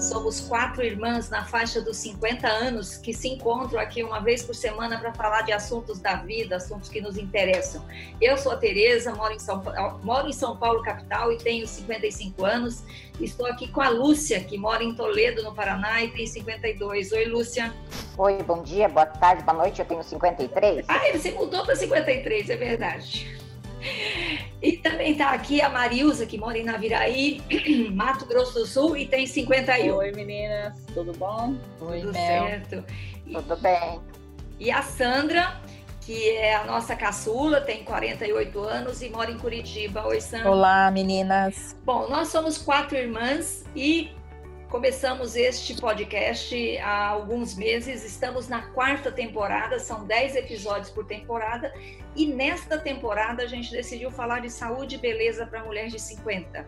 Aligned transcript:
Somos 0.00 0.40
quatro 0.40 0.82
irmãs 0.82 1.28
na 1.28 1.44
faixa 1.44 1.78
dos 1.78 1.98
50 1.98 2.48
anos 2.48 2.96
que 2.96 3.12
se 3.12 3.28
encontram 3.28 3.78
aqui 3.78 4.02
uma 4.02 4.18
vez 4.18 4.42
por 4.42 4.54
semana 4.54 4.98
para 4.98 5.12
falar 5.12 5.42
de 5.42 5.52
assuntos 5.52 6.00
da 6.00 6.16
vida, 6.16 6.56
assuntos 6.56 6.88
que 6.88 7.02
nos 7.02 7.18
interessam. 7.18 7.84
Eu 8.18 8.38
sou 8.38 8.52
a 8.52 8.56
Tereza, 8.56 9.14
moro 9.14 9.34
em 9.34 9.38
São, 9.38 9.62
moro 10.02 10.26
em 10.26 10.32
São 10.32 10.56
Paulo, 10.56 10.82
capital, 10.82 11.30
e 11.30 11.36
tenho 11.36 11.66
55 11.66 12.44
anos. 12.46 12.82
Estou 13.20 13.44
aqui 13.44 13.68
com 13.68 13.82
a 13.82 13.90
Lúcia, 13.90 14.40
que 14.40 14.56
mora 14.56 14.82
em 14.82 14.94
Toledo, 14.94 15.42
no 15.42 15.54
Paraná, 15.54 16.02
e 16.02 16.08
tem 16.08 16.26
52. 16.26 17.12
Oi, 17.12 17.24
Lúcia. 17.26 17.70
Oi, 18.16 18.42
bom 18.42 18.62
dia, 18.62 18.88
boa 18.88 19.04
tarde, 19.04 19.42
boa 19.44 19.58
noite. 19.58 19.80
Eu 19.80 19.86
tenho 19.86 20.02
53. 20.02 20.86
Ah, 20.88 20.98
você 21.12 21.30
mudou 21.32 21.62
para 21.62 21.76
53, 21.76 22.48
é 22.48 22.56
verdade. 22.56 23.49
E 24.62 24.72
também 24.72 25.12
está 25.12 25.30
aqui 25.30 25.60
a 25.62 25.68
Marilza, 25.68 26.26
que 26.26 26.36
mora 26.36 26.58
em 26.58 26.64
Naviraí, 26.64 27.40
Mato 27.92 28.26
Grosso 28.26 28.54
do 28.54 28.66
Sul, 28.66 28.96
e 28.96 29.06
tem 29.06 29.26
51. 29.26 29.96
Oi, 29.96 30.12
meninas, 30.12 30.78
tudo 30.92 31.12
bom? 31.14 31.56
Oi, 31.80 32.00
tudo 32.00 32.12
Mel. 32.12 32.44
certo. 32.44 32.84
Tudo 33.32 33.56
bem. 33.56 34.00
E 34.58 34.70
a 34.70 34.82
Sandra, 34.82 35.58
que 36.02 36.30
é 36.30 36.56
a 36.56 36.64
nossa 36.64 36.94
caçula, 36.94 37.62
tem 37.62 37.82
48 37.84 38.58
anos 38.60 39.00
e 39.00 39.08
mora 39.08 39.30
em 39.30 39.38
Curitiba. 39.38 40.06
Oi, 40.06 40.20
Sandra. 40.20 40.50
Olá, 40.50 40.90
meninas. 40.90 41.74
Bom, 41.84 42.08
nós 42.10 42.28
somos 42.28 42.58
quatro 42.58 42.98
irmãs 42.98 43.64
e 43.74 44.10
Começamos 44.70 45.34
este 45.34 45.74
podcast 45.80 46.78
há 46.78 47.08
alguns 47.08 47.56
meses, 47.56 48.04
estamos 48.04 48.48
na 48.48 48.62
quarta 48.68 49.10
temporada, 49.10 49.80
são 49.80 50.04
dez 50.06 50.36
episódios 50.36 50.90
por 50.90 51.04
temporada, 51.04 51.74
e 52.16 52.26
nesta 52.26 52.78
temporada 52.78 53.42
a 53.42 53.46
gente 53.46 53.70
decidiu 53.70 54.10
falar 54.10 54.40
de 54.40 54.50
saúde 54.50 54.96
e 54.96 54.98
beleza 54.98 55.46
para 55.46 55.64
mulheres 55.64 55.92
de 55.92 56.00
50. 56.00 56.66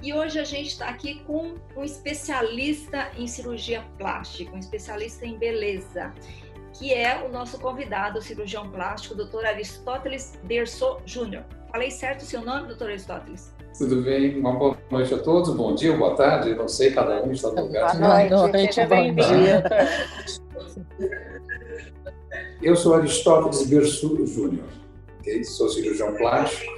E 0.00 0.12
hoje 0.14 0.38
a 0.38 0.44
gente 0.44 0.68
está 0.68 0.88
aqui 0.88 1.20
com 1.26 1.54
um 1.76 1.84
especialista 1.84 3.10
em 3.16 3.26
cirurgia 3.26 3.84
plástica, 3.98 4.54
um 4.54 4.58
especialista 4.58 5.26
em 5.26 5.36
beleza, 5.36 6.12
que 6.72 6.94
é 6.94 7.20
o 7.24 7.32
nosso 7.32 7.58
convidado, 7.58 8.20
o 8.20 8.22
cirurgião 8.22 8.70
plástico, 8.70 9.14
Dr. 9.14 9.44
Aristóteles 9.44 10.38
Berso 10.44 10.98
Júnior. 11.04 11.44
Falei 11.70 11.90
certo 11.90 12.20
o 12.20 12.24
seu 12.24 12.42
nome, 12.42 12.68
doutor 12.68 12.90
Aristóteles? 12.90 13.52
Tudo 13.76 14.02
bem? 14.02 14.38
Uma 14.38 14.52
boa 14.52 14.78
noite 14.90 15.12
a 15.14 15.18
todos, 15.18 15.54
bom 15.54 15.74
dia, 15.74 15.96
boa 15.96 16.14
tarde, 16.14 16.54
não 16.54 16.68
sei, 16.68 16.92
cada 16.92 17.22
um 17.22 17.32
está 17.32 17.50
no 17.50 17.62
lugar. 17.62 17.96
Boa 17.96 18.48
noite, 18.48 18.80
bom 18.86 19.14
dia. 19.14 19.64
Eu 22.68 22.76
sou 22.76 22.94
Aristóteles 22.94 23.66
Bersu 23.66 24.26
Júnior, 24.26 24.66
okay? 25.20 25.42
sou 25.42 25.70
cirurgião 25.70 26.14
plástico. 26.14 26.70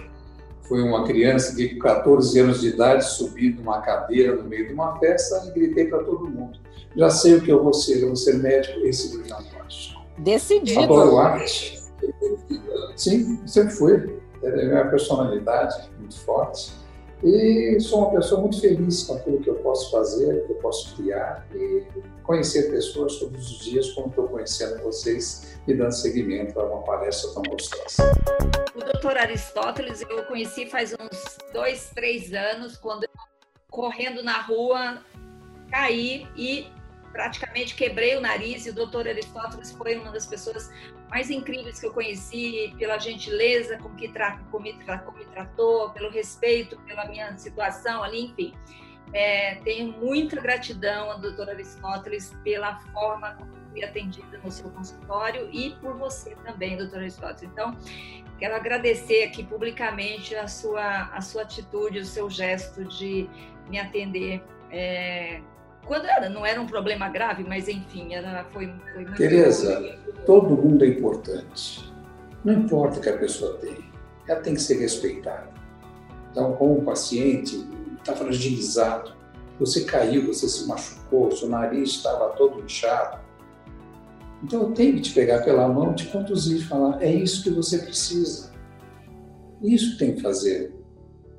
Fui 0.63 0.81
uma 0.81 1.05
criança 1.05 1.57
que, 1.57 1.71
com 1.71 1.81
14 1.81 2.39
anos 2.39 2.61
de 2.61 2.69
idade, 2.69 3.05
subi 3.05 3.53
numa 3.55 3.81
cadeira 3.81 4.37
no 4.37 4.45
meio 4.45 4.69
de 4.69 4.73
uma 4.73 4.97
festa 5.01 5.49
e 5.49 5.51
gritei 5.51 5.87
para 5.87 6.05
todo 6.05 6.31
mundo: 6.31 6.61
Já 6.95 7.11
sei 7.11 7.35
o 7.35 7.41
que 7.41 7.51
eu 7.51 7.65
vou 7.65 7.75
ser, 7.75 8.03
eu 8.03 8.07
vou 8.07 8.15
ser 8.15 8.35
médico 8.35 8.79
e 8.87 8.93
cirurgião 8.93 9.43
plástico. 9.53 10.01
Decidido. 10.19 10.81
Adoro 10.81 11.19
arte. 11.19 11.83
Sim, 12.95 13.45
sempre 13.45 13.75
fui. 13.75 14.21
É 14.45 14.49
a 14.49 14.67
minha 14.67 14.89
personalidade 14.89 15.91
muito 15.99 16.17
forte. 16.21 16.71
E 17.23 17.79
sou 17.81 18.01
uma 18.01 18.13
pessoa 18.13 18.41
muito 18.41 18.61
feliz 18.61 19.03
com 19.03 19.15
aquilo 19.15 19.41
que 19.41 19.51
eu 19.51 19.57
posso 19.57 19.91
fazer, 19.91 20.47
que 20.47 20.53
eu 20.53 20.57
posso 20.57 20.97
criar 20.97 21.47
e 21.55 21.85
conhecer 22.23 22.71
pessoas 22.71 23.17
todos 23.17 23.51
os 23.51 23.65
dias, 23.65 23.91
como 23.91 24.09
estou 24.09 24.27
conhecendo 24.29 24.83
vocês 24.83 25.59
e 25.67 25.75
dando 25.75 25.93
seguimento 25.93 26.59
a 26.59 26.65
uma 26.65 26.83
palestra 26.83 27.31
tão 27.35 27.43
gostosa. 27.43 28.11
O 28.75 28.81
doutor 28.81 29.19
Aristóteles 29.19 30.01
eu 30.09 30.25
conheci 30.25 30.65
faz 30.67 30.95
uns 30.95 31.39
dois, 31.53 31.91
três 31.95 32.33
anos, 32.33 32.77
quando 32.79 33.07
correndo 33.71 34.23
na 34.23 34.41
rua, 34.41 35.03
caí 35.71 36.27
e 36.35 36.67
praticamente 37.13 37.75
quebrei 37.75 38.17
o 38.17 38.21
nariz 38.21 38.67
e 38.67 38.71
o 38.71 38.75
doutor 38.75 39.09
Aristóteles 39.09 39.73
foi 39.73 39.97
uma 39.97 40.11
das 40.11 40.27
pessoas 40.27 40.71
mais 41.09 41.31
incríveis 41.31 41.81
que 41.81 41.87
eu 41.87 41.93
conheci 41.93 42.75
pela 42.79 42.99
gentileza 42.99 43.79
com 43.79 43.91
que 43.97 44.09
tra 44.09 44.39
me, 44.61 44.73
tra 44.85 45.05
me 45.17 45.25
tratou, 45.27 45.91
pelo 45.91 46.11
respeito 46.11 46.79
pela 46.83 47.07
minha 47.07 47.37
situação 47.37 48.03
ali, 48.03 48.27
enfim. 48.27 48.55
É, 49.13 49.57
tenho 49.65 49.93
muita 49.93 50.41
gratidão 50.41 51.11
ao 51.11 51.19
doutor 51.19 51.51
Aristóteles 51.51 52.33
pela 52.45 52.79
forma 52.93 53.35
como 53.35 53.51
fui 53.71 53.85
atendida 53.85 54.39
no 54.39 54.51
seu 54.51 54.71
consultório 54.71 55.49
e 55.53 55.71
por 55.81 55.97
você 55.97 56.37
também, 56.45 56.77
doutor 56.77 57.01
Aristóteles. 57.01 57.51
Então, 57.53 57.77
quero 58.39 58.55
agradecer 58.55 59.25
aqui 59.25 59.45
publicamente 59.45 60.35
a 60.35 60.47
sua, 60.47 61.05
a 61.13 61.21
sua 61.21 61.43
atitude, 61.43 61.99
o 61.99 62.05
seu 62.05 62.31
gesto 62.31 62.85
de 62.85 63.29
me 63.69 63.79
atender 63.79 64.43
é, 64.71 65.41
quando 65.87 66.07
era, 66.07 66.29
não 66.29 66.45
era 66.45 66.61
um 66.61 66.67
problema 66.67 67.09
grave, 67.09 67.45
mas 67.45 67.69
enfim, 67.69 68.15
era, 68.15 68.45
foi, 68.53 68.73
foi 68.93 69.05
muito. 69.05 69.17
Tereza, 69.17 69.99
todo 70.25 70.57
mundo 70.57 70.85
é 70.85 70.89
importante. 70.89 71.93
Não 72.45 72.55
importa 72.55 72.99
o 72.99 73.03
que 73.03 73.09
a 73.09 73.19
pessoa 73.19 73.59
tem, 73.59 73.77
ela 74.29 74.41
tem 74.41 74.55
que 74.55 74.63
ser 74.63 74.79
respeitada. 74.79 75.51
Então, 76.31 76.53
como 76.53 76.79
o 76.79 76.83
paciente 76.83 77.69
está 77.99 78.15
fragilizado, 78.15 79.15
você 79.59 79.85
caiu, 79.85 80.27
você 80.27 80.49
se 80.49 80.67
machucou, 80.67 81.31
seu 81.33 81.49
nariz 81.49 81.91
estava 81.91 82.31
todo 82.31 82.63
inchado. 82.63 83.19
Então, 84.43 84.63
eu 84.63 84.71
tenho 84.73 84.95
que 84.95 85.03
te 85.03 85.13
pegar 85.13 85.43
pela 85.43 85.69
mão, 85.69 85.93
te 85.93 86.07
conduzir 86.07 86.59
e 86.59 86.65
falar: 86.65 87.03
é 87.03 87.13
isso 87.13 87.43
que 87.43 87.51
você 87.51 87.79
precisa. 87.79 88.51
Isso 89.63 89.99
tem 89.99 90.15
que 90.15 90.23
fazer 90.23 90.81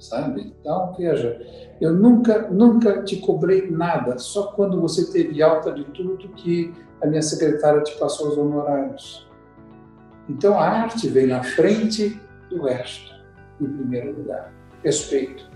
sabe? 0.02 0.54
Então, 0.60 0.94
veja, 0.98 1.40
eu 1.82 1.92
nunca, 1.92 2.48
nunca 2.50 3.02
te 3.02 3.18
cobrei 3.18 3.72
nada, 3.72 4.20
só 4.20 4.52
quando 4.52 4.80
você 4.80 5.12
teve 5.12 5.42
alta 5.42 5.72
de 5.72 5.84
tudo 5.86 6.30
que 6.30 6.72
a 7.02 7.08
minha 7.08 7.24
secretária 7.24 7.82
te 7.82 7.98
passou 7.98 8.30
os 8.30 8.38
honorários. 8.38 9.28
Então, 10.30 10.60
a 10.60 10.70
arte 10.70 11.10
vem 11.10 11.26
na 11.26 11.42
frente 11.44 12.22
do 12.52 12.62
resto, 12.62 13.12
em 13.60 13.68
primeiro 13.68 14.16
lugar. 14.16 14.54
Respeito. 14.84 15.50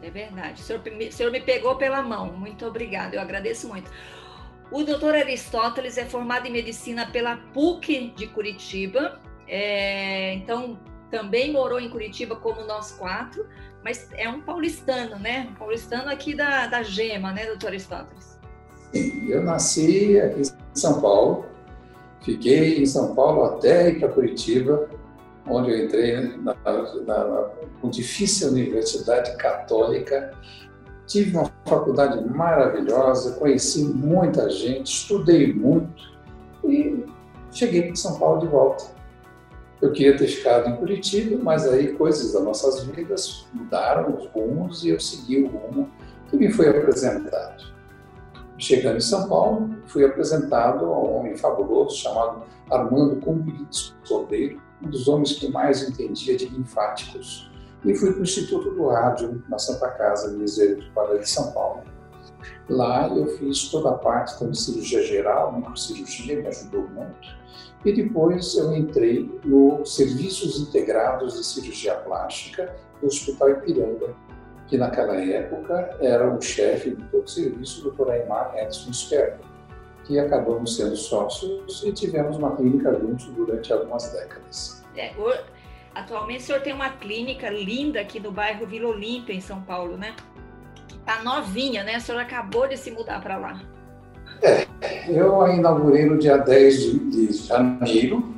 É 0.00 0.10
verdade. 0.10 0.62
O 0.62 0.64
senhor, 0.64 0.80
o 0.80 1.12
senhor 1.12 1.32
me 1.32 1.40
pegou 1.40 1.74
pela 1.74 2.00
mão. 2.02 2.32
Muito 2.32 2.64
obrigada. 2.64 3.16
Eu 3.16 3.20
agradeço 3.20 3.66
muito. 3.66 3.90
O 4.70 4.84
doutor 4.84 5.14
Aristóteles 5.16 5.98
é 5.98 6.04
formado 6.04 6.46
em 6.46 6.52
medicina 6.52 7.06
pela 7.06 7.36
PUC 7.52 8.12
de 8.16 8.28
Curitiba. 8.28 9.20
É, 9.48 10.34
então, 10.34 10.78
também 11.10 11.52
morou 11.52 11.80
em 11.80 11.88
Curitiba 11.88 12.36
como 12.36 12.64
nós 12.64 12.92
quatro, 12.92 13.46
mas 13.86 14.08
é 14.16 14.28
um 14.28 14.40
paulistano, 14.40 15.16
né? 15.16 15.46
Um 15.48 15.54
paulistano 15.54 16.10
aqui 16.10 16.34
da, 16.34 16.66
da 16.66 16.82
Gema, 16.82 17.30
né, 17.32 17.46
doutor 17.46 17.68
Aristóteles? 17.68 18.36
Sim, 18.92 19.28
eu 19.28 19.44
nasci 19.44 20.20
aqui 20.20 20.40
em 20.40 20.76
São 20.76 21.00
Paulo, 21.00 21.46
fiquei 22.20 22.82
em 22.82 22.86
São 22.86 23.14
Paulo 23.14 23.44
até 23.44 23.90
ir 23.90 24.00
para 24.00 24.08
Curitiba, 24.08 24.90
onde 25.48 25.70
eu 25.70 25.84
entrei 25.84 26.20
na, 26.38 26.56
na, 26.64 27.24
na 27.24 27.42
Pontifícia 27.80 28.48
Universidade 28.48 29.36
Católica. 29.36 30.32
Tive 31.06 31.36
uma 31.36 31.52
faculdade 31.64 32.28
maravilhosa, 32.28 33.36
conheci 33.38 33.84
muita 33.84 34.50
gente, 34.50 34.88
estudei 34.88 35.52
muito 35.52 36.02
e 36.64 37.04
cheguei 37.52 37.82
para 37.82 37.94
São 37.94 38.18
Paulo 38.18 38.40
de 38.40 38.48
volta. 38.48 38.95
Eu 39.86 39.92
queria 39.92 40.16
ter 40.16 40.26
ficado 40.26 40.68
em 40.68 40.76
Curitiba, 40.76 41.38
mas 41.40 41.64
aí 41.64 41.92
coisas 41.92 42.32
das 42.32 42.42
nossas 42.42 42.82
vidas 42.82 43.46
mudaram 43.54 44.16
os 44.16 44.26
rumos 44.30 44.84
e 44.84 44.88
eu 44.88 44.98
segui 44.98 45.44
o 45.44 45.46
rumo 45.46 45.88
que 46.28 46.36
me 46.36 46.50
foi 46.50 46.68
apresentado. 46.68 47.72
Chegando 48.58 48.96
em 48.96 49.00
São 49.00 49.28
Paulo, 49.28 49.76
fui 49.86 50.04
apresentado 50.04 50.86
a 50.86 50.88
um 50.88 51.18
homem 51.18 51.36
fabuloso 51.36 51.94
chamado 51.94 52.42
Armando 52.68 53.20
Cumbides 53.20 53.94
Cordeiro, 54.08 54.60
um 54.82 54.90
dos 54.90 55.06
homens 55.06 55.34
que 55.34 55.48
mais 55.52 55.88
entendia 55.88 56.36
de 56.36 56.46
linfáticos. 56.46 57.48
E 57.84 57.94
fui 57.94 58.10
para 58.10 58.20
o 58.20 58.24
Instituto 58.24 58.72
do 58.72 58.88
Rádio, 58.88 59.40
na 59.48 59.56
Santa 59.56 59.88
Casa 59.90 60.32
Misericórdia 60.32 61.20
de 61.20 61.30
São 61.30 61.52
Paulo. 61.52 61.84
Lá 62.68 63.08
eu 63.08 63.26
fiz 63.38 63.68
toda 63.68 63.90
a 63.90 63.94
parte 63.94 64.44
de 64.44 64.58
cirurgia 64.58 65.02
geral, 65.04 65.52
microcirurgia, 65.52 66.40
me 66.40 66.48
ajudou 66.48 66.88
muito 66.88 67.46
e 67.86 67.92
depois 67.92 68.56
eu 68.56 68.74
entrei 68.74 69.30
no 69.44 69.86
Serviços 69.86 70.60
Integrados 70.60 71.34
de 71.34 71.44
Cirurgia 71.44 71.94
Plástica 71.94 72.74
do 73.00 73.06
Hospital 73.06 73.50
Ipiranga, 73.50 74.12
que 74.66 74.76
naquela 74.76 75.14
época 75.14 75.96
era 76.00 76.28
o 76.28 76.40
chefe 76.40 76.96
de 76.96 77.04
todo 77.04 77.22
o 77.22 77.28
serviço, 77.28 77.86
o 77.86 77.92
Dr. 77.92 78.10
Aymar 78.10 78.56
Edson 78.56 78.92
Sperber, 78.92 79.38
que 80.04 80.18
acabamos 80.18 80.76
sendo 80.76 80.96
sócios 80.96 81.84
e 81.84 81.92
tivemos 81.92 82.36
uma 82.36 82.56
clínica 82.56 82.92
juntos 82.92 83.26
durante 83.26 83.72
algumas 83.72 84.10
décadas. 84.10 84.84
É, 84.96 85.12
atualmente 85.94 86.40
o 86.40 86.46
senhor 86.46 86.62
tem 86.62 86.72
uma 86.72 86.90
clínica 86.90 87.48
linda 87.50 88.00
aqui 88.00 88.18
no 88.18 88.32
bairro 88.32 88.66
Vila 88.66 88.88
Olímpia, 88.88 89.32
em 89.32 89.40
São 89.40 89.62
Paulo, 89.62 89.96
né? 89.96 90.16
Tá 91.06 91.22
novinha, 91.22 91.84
né? 91.84 91.96
O 91.96 92.00
senhor 92.00 92.20
acabou 92.20 92.66
de 92.66 92.76
se 92.76 92.90
mudar 92.90 93.22
para 93.22 93.36
lá. 93.38 93.62
É, 94.42 94.66
eu 95.08 95.40
a 95.40 95.54
inaugurei 95.54 96.04
no 96.04 96.18
dia 96.18 96.36
10 96.36 96.80
de, 96.80 96.98
de 97.10 97.32
janeiro 97.32 98.34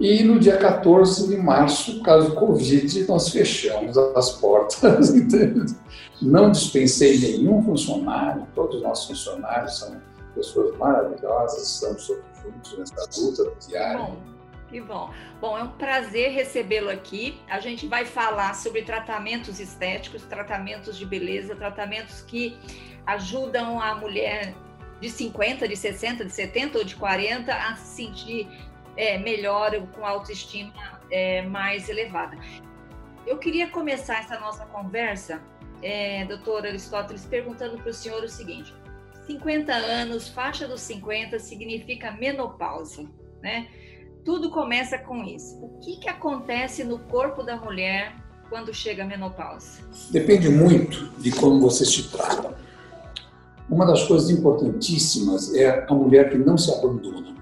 E 0.00 0.22
no 0.22 0.38
dia 0.38 0.56
14 0.56 1.28
de 1.28 1.36
março, 1.36 1.98
por 1.98 2.04
causa 2.04 2.28
do 2.30 2.34
Covid, 2.36 3.06
nós 3.06 3.28
fechamos 3.28 3.98
as 3.98 4.30
portas. 4.32 5.12
Não 6.22 6.50
dispensei 6.50 7.18
nenhum 7.18 7.62
funcionário, 7.62 8.46
todos 8.54 8.76
os 8.76 8.82
nossos 8.82 9.08
funcionários 9.08 9.78
são 9.78 10.00
pessoas 10.34 10.76
maravilhosas, 10.78 11.74
estamos 11.74 12.06
juntos 12.06 12.78
nessa 12.78 13.20
luta 13.20 13.52
diária. 13.68 14.08
Que 14.72 14.80
bom. 14.80 15.12
Bom, 15.38 15.58
é 15.58 15.62
um 15.62 15.72
prazer 15.72 16.30
recebê-lo 16.30 16.88
aqui. 16.88 17.38
A 17.46 17.60
gente 17.60 17.86
vai 17.86 18.06
falar 18.06 18.54
sobre 18.54 18.80
tratamentos 18.80 19.60
estéticos, 19.60 20.22
tratamentos 20.22 20.96
de 20.96 21.04
beleza, 21.04 21.54
tratamentos 21.54 22.22
que 22.22 22.56
ajudam 23.04 23.78
a 23.78 23.94
mulher 23.94 24.54
de 24.98 25.10
50, 25.10 25.68
de 25.68 25.76
60, 25.76 26.24
de 26.24 26.32
70 26.32 26.78
ou 26.78 26.84
de 26.84 26.96
40 26.96 27.52
a 27.52 27.76
se 27.76 27.96
sentir 27.96 28.48
é, 28.96 29.18
melhor, 29.18 29.72
com 29.88 30.06
autoestima 30.06 30.72
é, 31.10 31.42
mais 31.42 31.90
elevada. 31.90 32.38
Eu 33.26 33.36
queria 33.36 33.68
começar 33.68 34.20
essa 34.20 34.40
nossa 34.40 34.64
conversa, 34.64 35.42
é, 35.82 36.24
doutor 36.24 36.64
Aristóteles, 36.64 37.26
perguntando 37.26 37.76
para 37.76 37.90
o 37.90 37.92
senhor 37.92 38.24
o 38.24 38.28
seguinte: 38.28 38.74
50 39.26 39.70
anos, 39.70 40.30
faixa 40.30 40.66
dos 40.66 40.80
50 40.80 41.38
significa 41.40 42.10
menopausa, 42.10 43.06
né? 43.42 43.68
Tudo 44.24 44.50
começa 44.50 44.98
com 44.98 45.24
isso. 45.24 45.56
O 45.56 45.78
que, 45.80 45.96
que 45.96 46.08
acontece 46.08 46.84
no 46.84 46.98
corpo 46.98 47.42
da 47.42 47.56
mulher 47.56 48.14
quando 48.48 48.72
chega 48.72 49.02
a 49.02 49.06
menopausa? 49.06 49.80
Depende 50.10 50.48
muito 50.48 51.10
de 51.18 51.32
como 51.32 51.60
você 51.60 51.84
se 51.84 52.08
trata. 52.08 52.54
Uma 53.68 53.84
das 53.84 54.04
coisas 54.04 54.30
importantíssimas 54.30 55.54
é 55.54 55.86
a 55.88 55.94
mulher 55.94 56.30
que 56.30 56.38
não 56.38 56.56
se 56.56 56.70
abandona. 56.72 57.34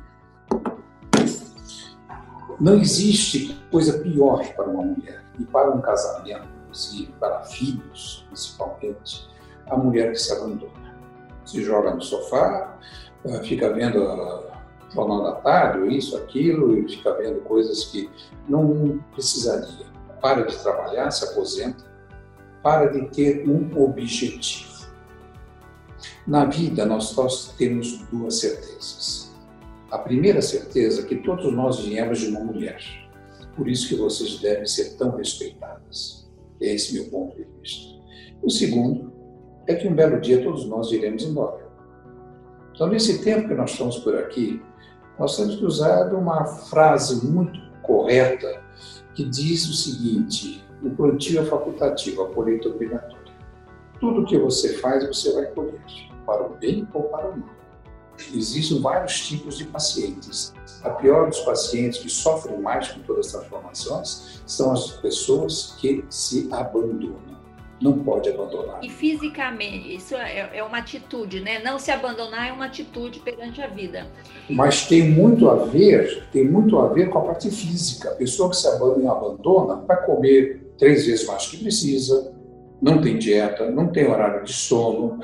Não 2.59 2.79
existe 2.79 3.61
coisa 3.71 3.99
pior 3.99 4.47
para 4.55 4.69
uma 4.69 4.82
mulher 4.82 5.25
e 5.38 5.44
para 5.44 5.71
um 5.71 5.81
casamento, 5.81 6.49
inclusive 6.62 7.12
para 7.19 7.43
filhos, 7.44 8.25
principalmente, 8.29 9.29
a 9.67 9.77
mulher 9.77 10.12
que 10.12 10.19
se 10.19 10.32
abandona. 10.32 10.94
Se 11.44 11.62
joga 11.62 11.94
no 11.94 12.03
sofá, 12.03 12.79
fica 13.43 13.73
vendo 13.73 14.03
a 14.03 14.59
jornal 14.92 15.22
da 15.22 15.32
tarde, 15.32 15.96
isso, 15.96 16.16
aquilo, 16.16 16.76
e 16.76 16.88
fica 16.88 17.14
vendo 17.14 17.40
coisas 17.42 17.84
que 17.84 18.10
não 18.48 18.98
precisaria. 19.12 19.87
Para 20.20 20.42
de 20.42 20.56
trabalhar, 20.58 21.10
se 21.10 21.25
aposenta, 21.25 21.84
para 22.62 22.87
de 22.87 23.08
ter 23.08 23.48
um 23.48 23.82
objetivo. 23.82 24.70
Na 26.26 26.44
vida, 26.44 26.84
nós 26.84 27.04
só 27.04 27.26
temos 27.56 27.98
duas 28.10 28.40
certezas. 28.40 29.31
A 29.90 29.98
primeira 29.98 30.40
certeza 30.40 31.02
é 31.02 31.04
que 31.04 31.16
todos 31.16 31.52
nós 31.52 31.81
viemos 31.81 32.20
de 32.20 32.28
uma 32.28 32.40
mulher. 32.40 32.81
Por 33.56 33.69
isso 33.69 33.88
que 33.88 33.96
vocês 33.96 34.38
devem 34.38 34.66
ser 34.66 34.96
tão 34.96 35.16
respeitadas. 35.16 36.31
Esse 36.60 36.96
é 36.96 37.00
o 37.00 37.02
meu 37.02 37.10
ponto 37.10 37.36
de 37.36 37.46
vista. 37.60 37.90
O 38.43 38.50
segundo 38.50 39.12
é 39.66 39.75
que 39.75 39.88
um 39.88 39.94
belo 39.94 40.20
dia 40.20 40.43
todos 40.43 40.66
nós 40.66 40.93
iremos 40.93 41.25
embora. 41.25 41.69
Então, 42.81 42.88
nesse 42.88 43.23
tempo 43.23 43.47
que 43.47 43.53
nós 43.53 43.73
estamos 43.73 43.99
por 43.99 44.17
aqui, 44.17 44.62
nós 45.19 45.37
temos 45.37 45.61
usar 45.61 46.15
uma 46.15 46.47
frase 46.47 47.27
muito 47.27 47.61
correta 47.82 48.62
que 49.15 49.23
diz 49.23 49.69
o 49.69 49.75
seguinte: 49.75 50.65
o 50.82 50.88
plantio 50.88 51.43
é 51.43 51.44
facultativo, 51.44 52.23
a 52.23 52.31
colheita 52.31 52.69
é 52.69 52.71
obrigatória. 52.71 53.35
Tudo 54.00 54.25
que 54.25 54.38
você 54.38 54.79
faz, 54.79 55.06
você 55.06 55.31
vai 55.35 55.44
colher 55.49 55.79
para 56.25 56.43
o 56.43 56.56
bem 56.56 56.88
ou 56.94 57.03
para 57.03 57.29
o 57.29 57.38
mal. 57.38 57.50
Existem 58.35 58.81
vários 58.81 59.29
tipos 59.29 59.59
de 59.59 59.67
pacientes. 59.67 60.55
A 60.82 60.88
pior 60.88 61.29
dos 61.29 61.41
pacientes 61.41 62.00
que 62.00 62.09
sofrem 62.09 62.59
mais 62.62 62.88
com 62.88 63.00
todas 63.00 63.27
as 63.27 63.32
transformações 63.32 64.43
são 64.47 64.73
as 64.73 64.91
pessoas 64.93 65.77
que 65.79 66.03
se 66.09 66.49
abandonam. 66.50 67.39
Não 67.81 67.99
pode 67.99 68.29
abandonar. 68.29 68.81
E 68.82 68.91
fisicamente, 68.91 69.94
isso 69.94 70.15
é, 70.15 70.50
é 70.59 70.62
uma 70.62 70.79
atitude, 70.79 71.41
né? 71.41 71.61
Não 71.65 71.79
se 71.79 71.91
abandonar 71.91 72.49
é 72.49 72.53
uma 72.53 72.67
atitude 72.67 73.21
perante 73.21 73.62
a 73.62 73.67
vida. 73.67 74.06
Mas 74.50 74.87
tem 74.87 75.09
muito 75.09 75.49
a 75.49 75.65
ver, 75.65 76.29
tem 76.31 76.44
muito 76.44 76.79
a 76.79 76.88
ver 76.88 77.09
com 77.09 77.19
a 77.19 77.23
parte 77.23 77.50
física. 77.50 78.11
A 78.11 78.15
pessoa 78.17 78.50
que 78.50 78.56
se 78.56 78.69
abandona 78.69 79.77
vai 79.77 80.05
comer 80.05 80.75
três 80.77 81.06
vezes 81.06 81.27
mais 81.27 81.47
que 81.47 81.56
precisa, 81.56 82.35
não 82.82 83.00
tem 83.00 83.19
dieta, 83.19 83.71
não 83.71 83.88
tem 83.88 84.06
horário 84.06 84.44
de 84.44 84.53
sono, 84.53 85.21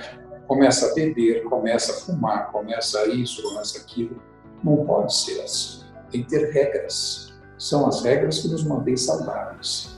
começa 0.46 0.90
a 0.90 0.94
beber, 0.94 1.44
começa 1.44 1.92
a 1.92 1.94
fumar, 1.96 2.50
começa 2.52 3.06
isso, 3.08 3.42
começa 3.42 3.78
aquilo. 3.78 4.22
Não 4.62 4.84
pode 4.84 5.14
ser 5.14 5.40
assim. 5.42 5.84
Tem 6.10 6.22
que 6.22 6.30
ter 6.30 6.52
regras. 6.52 7.34
São 7.58 7.86
as 7.86 8.02
regras 8.02 8.40
que 8.40 8.48
nos 8.48 8.64
mantêm 8.64 8.96
saudáveis. 8.96 9.95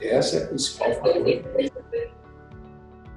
Essa 0.00 0.36
é 0.36 0.44
a 0.44 0.46
principal 0.48 0.92
fator. 0.94 1.24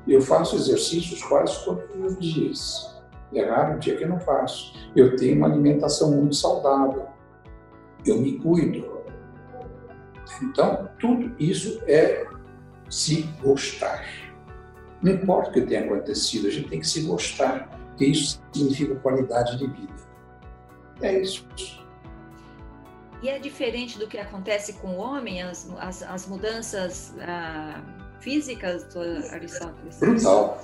Eu 0.08 0.22
faço 0.22 0.56
exercícios 0.56 1.22
quase 1.24 1.64
todos 1.64 1.84
os 1.96 2.20
dias. 2.20 3.02
É 3.34 3.46
raro 3.46 3.76
o 3.76 3.80
dia 3.80 3.96
que 3.96 4.04
eu 4.04 4.10
não 4.10 4.20
faço. 4.20 4.74
Eu 4.96 5.16
tenho 5.16 5.38
uma 5.38 5.48
alimentação 5.48 6.12
muito 6.12 6.36
saudável. 6.36 7.08
Eu 8.06 8.20
me 8.20 8.38
cuido. 8.40 9.02
Então, 10.42 10.90
tudo 11.00 11.34
isso 11.40 11.82
é 11.88 12.26
se 12.90 13.24
gostar. 13.42 14.04
Não 15.02 15.14
importa 15.14 15.50
o 15.50 15.54
que 15.54 15.62
tenha 15.62 15.86
acontecido, 15.86 16.48
a 16.48 16.52
gente 16.52 16.70
tem 16.70 16.80
que 16.80 16.88
se 16.88 17.02
gostar, 17.02 17.70
porque 17.88 18.06
isso 18.06 18.42
significa 18.52 18.96
qualidade 18.96 19.58
de 19.58 19.68
vida. 19.68 19.94
É 21.02 21.20
isso. 21.20 21.48
E 23.22 23.30
é 23.30 23.38
diferente 23.40 24.00
do 24.00 24.08
que 24.08 24.18
acontece 24.18 24.74
com 24.74 24.96
o 24.96 24.98
homem, 24.98 25.42
as, 25.42 25.70
as, 25.80 26.04
as 26.04 26.28
mudanças 26.28 27.14
ah, 27.22 27.82
físicas, 28.20 28.86
Aristóteles? 29.32 30.00
Brutal. 30.00 30.60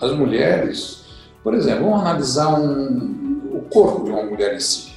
As 0.00 0.12
mulheres, 0.12 1.28
por 1.42 1.54
exemplo, 1.54 1.84
vamos 1.84 2.00
analisar 2.00 2.58
um, 2.58 3.56
o 3.56 3.62
corpo 3.70 4.04
de 4.04 4.10
uma 4.10 4.22
mulher 4.22 4.54
em 4.54 4.60
si. 4.60 4.94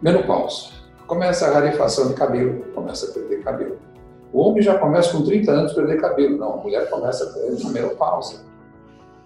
Menopausa. 0.00 0.70
Começa 1.06 1.46
a 1.46 1.52
rarefação 1.52 2.08
de 2.08 2.14
cabelo, 2.14 2.64
começa 2.72 3.10
a 3.10 3.12
perder 3.12 3.42
cabelo 3.42 3.78
o 4.32 4.40
homem 4.40 4.62
já 4.62 4.78
começa 4.78 5.12
com 5.12 5.22
30 5.22 5.52
anos 5.52 5.72
a 5.72 5.74
perder 5.74 6.00
cabelo. 6.00 6.38
Não, 6.38 6.54
a 6.54 6.56
mulher 6.56 6.88
começa 6.88 7.30
na 7.62 7.70
menopausa. 7.70 8.40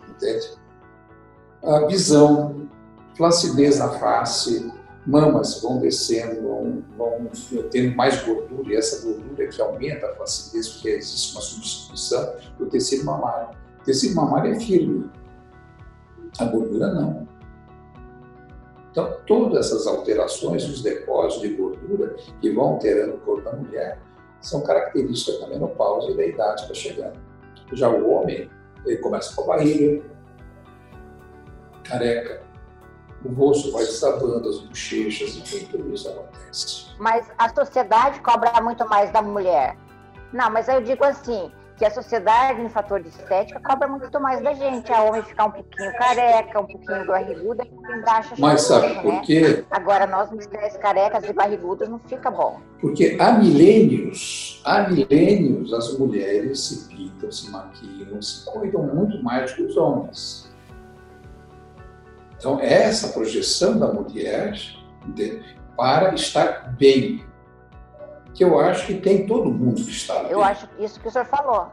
Entende? 0.08 0.50
A 1.62 1.86
visão, 1.86 2.68
flacidez 3.16 3.78
na 3.78 3.88
face, 3.90 4.72
mamas 5.06 5.60
vão 5.62 5.78
descendo, 5.78 6.42
vão, 6.42 6.82
vão 6.96 7.30
tendo 7.70 7.94
mais 7.96 8.22
gordura, 8.24 8.72
e 8.72 8.76
essa 8.76 9.04
gordura 9.06 9.46
que 9.46 9.60
aumenta 9.60 10.06
a 10.06 10.14
flacidez, 10.14 10.68
porque 10.68 10.88
existe 10.88 11.32
uma 11.32 11.40
substituição 11.40 12.34
do 12.58 12.66
tecido 12.66 13.04
mamário. 13.04 13.56
O 13.80 13.84
tecido 13.84 14.16
mamário 14.16 14.52
é 14.52 14.60
firme, 14.60 15.08
a 16.38 16.44
gordura 16.44 16.92
não. 16.92 17.26
Então, 18.90 19.14
todas 19.26 19.66
essas 19.66 19.86
alterações, 19.86 20.64
os 20.64 20.82
depósitos 20.82 21.42
de 21.42 21.54
gordura 21.54 22.16
que 22.40 22.50
vão 22.50 22.64
alterando 22.64 23.14
o 23.14 23.18
corpo 23.18 23.42
da 23.42 23.52
mulher, 23.52 24.00
são 24.40 24.62
características 24.62 25.40
da 25.40 25.48
menopausa 25.48 26.10
e 26.10 26.16
da 26.16 26.26
idade 26.26 26.66
que 26.66 26.72
está 26.72 26.74
chegando. 26.74 27.20
Já 27.72 27.90
o 27.90 28.10
homem, 28.10 28.50
ele 28.84 28.96
começa 28.98 29.34
com 29.34 29.42
a 29.42 29.56
barriga, 29.56 30.02
careca, 31.84 32.45
o 33.26 33.34
rosto 33.34 33.72
vai 33.72 33.84
desabando, 33.84 34.48
as 34.48 34.58
bochechas, 34.58 35.36
enfim, 35.36 35.66
tudo 35.70 35.92
isso 35.92 36.08
acontece. 36.08 36.86
Mas 36.98 37.26
a 37.38 37.48
sociedade 37.48 38.20
cobra 38.20 38.60
muito 38.60 38.88
mais 38.88 39.10
da 39.10 39.22
mulher. 39.22 39.76
Não, 40.32 40.50
mas 40.50 40.68
eu 40.68 40.80
digo 40.80 41.04
assim, 41.04 41.50
que 41.76 41.84
a 41.84 41.90
sociedade, 41.90 42.60
no 42.62 42.70
fator 42.70 43.02
de 43.02 43.08
estética, 43.08 43.60
cobra 43.60 43.86
muito 43.86 44.18
mais 44.18 44.42
da 44.42 44.54
gente. 44.54 44.90
A 44.90 45.02
homem 45.02 45.22
ficar 45.22 45.46
um 45.46 45.50
pouquinho 45.50 45.92
careca, 45.92 46.60
um 46.60 46.66
pouquinho 46.66 47.06
barriguda, 47.06 47.64
embaixo. 47.98 48.34
Mas 48.38 48.62
sabe 48.62 48.94
por 49.02 49.12
né? 49.12 49.22
quê? 49.24 49.64
Agora, 49.70 50.06
nós 50.06 50.30
mulheres 50.30 50.76
carecas 50.78 51.24
e 51.24 51.32
barrigudas 51.32 51.88
não 51.88 51.98
fica 51.98 52.30
bom. 52.30 52.60
Porque 52.80 53.16
há 53.20 53.32
milênios, 53.32 54.62
há 54.64 54.88
milênios, 54.88 55.72
as 55.72 55.98
mulheres 55.98 56.60
se 56.60 56.88
pintam, 56.88 57.30
se 57.30 57.50
maquiam, 57.50 58.22
se 58.22 58.46
cuidam 58.46 58.82
muito 58.82 59.22
mais 59.22 59.52
que 59.52 59.62
os 59.62 59.76
homens. 59.76 60.45
Então, 62.38 62.60
essa 62.60 63.08
projeção 63.08 63.78
da 63.78 63.92
mulher 63.92 64.54
para 65.76 66.14
estar 66.14 66.74
bem, 66.76 67.24
que 68.34 68.44
eu 68.44 68.58
acho 68.60 68.86
que 68.86 68.94
tem 68.94 69.26
todo 69.26 69.50
mundo 69.50 69.76
que 69.76 69.90
está 69.90 70.14
Eu 70.24 70.42
acho 70.42 70.68
isso 70.78 71.00
que 71.00 71.08
o 71.08 71.10
senhor 71.10 71.26
falou. 71.26 71.68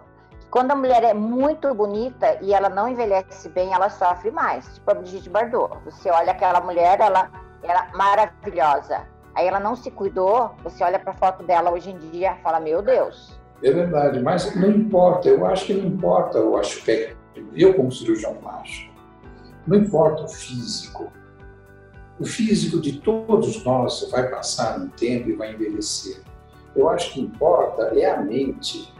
Quando 0.50 0.72
a 0.72 0.76
mulher 0.76 1.04
é 1.04 1.14
muito 1.14 1.74
bonita 1.74 2.38
e 2.42 2.54
ela 2.54 2.70
não 2.70 2.88
envelhece 2.88 3.50
bem, 3.50 3.74
ela 3.74 3.90
sofre 3.90 4.30
mais. 4.30 4.66
Tipo 4.76 4.92
a 4.92 4.94
Brigitte 4.94 5.30
Bardot. 5.30 5.80
Você 5.86 6.12
olha 6.12 6.32
aquela 6.32 6.62
mulher, 6.62 7.00
ela, 7.00 7.30
ela 7.64 7.88
maravilhosa. 7.96 9.02
Aí 9.34 9.48
ela 9.48 9.60
não 9.60 9.76
se 9.76 9.90
cuidou, 9.90 10.52
você 10.64 10.84
olha 10.84 11.00
para 11.00 11.12
a 11.12 11.16
foto 11.16 11.44
dela 11.44 11.72
hoje 11.72 11.90
em 11.90 11.98
dia 11.98 12.36
fala, 12.44 12.60
meu 12.60 12.84
Deus. 12.84 13.40
É 13.64 13.72
verdade, 13.72 14.20
mas 14.22 14.56
não 14.56 14.70
importa. 14.70 15.28
Eu 15.28 15.46
acho 15.46 15.66
que 15.66 15.74
não 15.74 15.88
importa 15.88 16.40
o 16.40 16.56
aspecto. 16.56 17.18
Eu, 17.56 17.74
como 17.74 17.92
cirurgião 17.92 18.36
plástico, 18.36 18.93
não 19.68 19.78
importa 19.78 20.24
o 20.24 20.28
físico. 20.28 21.12
O 22.20 22.26
físico 22.26 22.80
de 22.80 23.00
todos 23.00 23.64
nós 23.64 24.08
vai 24.12 24.30
passar 24.30 24.80
um 24.80 24.90
tempo 24.90 25.30
e 25.30 25.34
vai 25.34 25.54
envelhecer. 25.54 26.22
Eu 26.76 26.90
acho 26.90 27.14
que 27.14 27.22
importa 27.22 27.92
é 27.98 28.06
a 28.06 28.22
mente, 28.22 28.92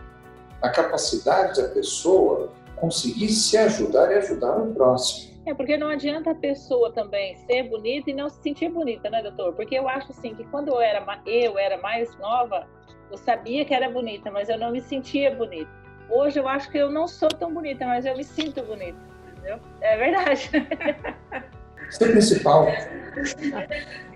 a 0.62 0.70
capacidade 0.70 1.62
da 1.62 1.70
pessoa 1.70 2.52
conseguir 2.76 3.30
se 3.30 3.58
ajudar 3.58 4.12
e 4.12 4.16
ajudar 4.16 4.58
o 4.58 4.74
próximo. 4.74 5.34
É, 5.46 5.54
porque 5.54 5.76
não 5.76 5.90
adianta 5.90 6.32
a 6.32 6.36
pessoa 6.36 6.92
também 6.94 7.36
ser 7.36 7.64
bonita 7.64 8.10
e 8.10 8.14
não 8.14 8.30
se 8.30 8.42
sentir 8.42 8.70
bonita, 8.70 9.10
né, 9.10 9.22
doutor? 9.22 9.54
Porque 9.54 9.76
eu 9.78 9.90
acho 9.90 10.12
assim 10.12 10.34
que 10.34 10.46
quando 10.46 10.70
eu 10.70 10.80
era, 10.80 11.04
eu 11.26 11.58
era 11.58 11.78
mais 11.82 12.18
nova, 12.18 12.66
eu 13.12 13.18
sabia 13.18 13.66
que 13.66 13.74
era 13.74 13.90
bonita, 13.90 14.32
mas 14.32 14.48
eu 14.48 14.58
não 14.58 14.72
me 14.72 14.82
sentia 14.82 15.36
bonita. 15.36 15.70
Hoje 16.10 16.40
eu 16.40 16.48
acho 16.48 16.70
que 16.72 16.78
eu 16.78 16.90
não 16.90 17.08
sou 17.08 17.30
tão 17.30 17.54
bonita, 17.54 17.86
mas 17.86 18.06
eu 18.06 18.16
me 18.16 18.24
sinto 18.24 18.64
bonita, 18.64 18.98
entendeu? 19.44 19.60
É 19.82 19.98
verdade. 19.98 20.50
Isso 21.90 22.04
é 22.04 22.12
principal. 22.12 22.68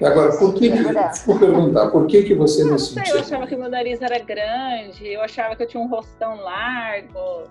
Agora, 0.02 0.36
por 0.38 0.54
que, 0.56 0.72
que 0.72 0.84
vou 1.26 1.40
perguntar, 1.40 1.92
por 1.92 2.08
que, 2.08 2.24
que 2.24 2.34
você 2.34 2.64
não, 2.64 2.72
não 2.72 2.80
sei, 2.80 3.04
sentiu? 3.04 3.16
Eu 3.16 3.22
achava 3.22 3.48
que 3.48 3.56
meu 3.56 3.70
nariz 3.70 4.02
era 4.02 4.18
grande, 4.20 5.08
eu 5.08 5.22
achava 5.22 5.56
que 5.56 5.64
eu 5.64 5.68
tinha 5.68 5.84
um 5.84 5.88
rostão 5.88 6.36
largo. 6.38 7.44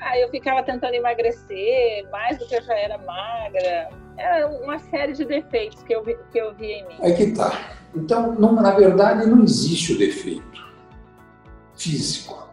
Ah, 0.00 0.18
eu 0.18 0.28
ficava 0.28 0.62
tentando 0.62 0.94
emagrecer, 0.94 2.08
mais 2.10 2.36
do 2.36 2.46
que 2.46 2.56
eu 2.56 2.62
já 2.62 2.74
era 2.74 2.98
magra. 2.98 3.88
Era 4.18 4.48
uma 4.48 4.78
série 4.78 5.12
de 5.12 5.24
defeitos 5.24 5.82
que 5.82 5.94
eu 5.94 6.04
vi, 6.04 6.18
que 6.30 6.38
eu 6.38 6.52
vi 6.54 6.72
em 6.72 6.88
mim. 6.88 6.94
Aí 7.00 7.14
que 7.14 7.32
tá. 7.32 7.76
Então, 7.94 8.34
não, 8.34 8.52
na 8.52 8.72
verdade, 8.72 9.26
não 9.26 9.42
existe 9.42 9.94
o 9.94 9.98
defeito 9.98 10.42
físico. 11.76 12.50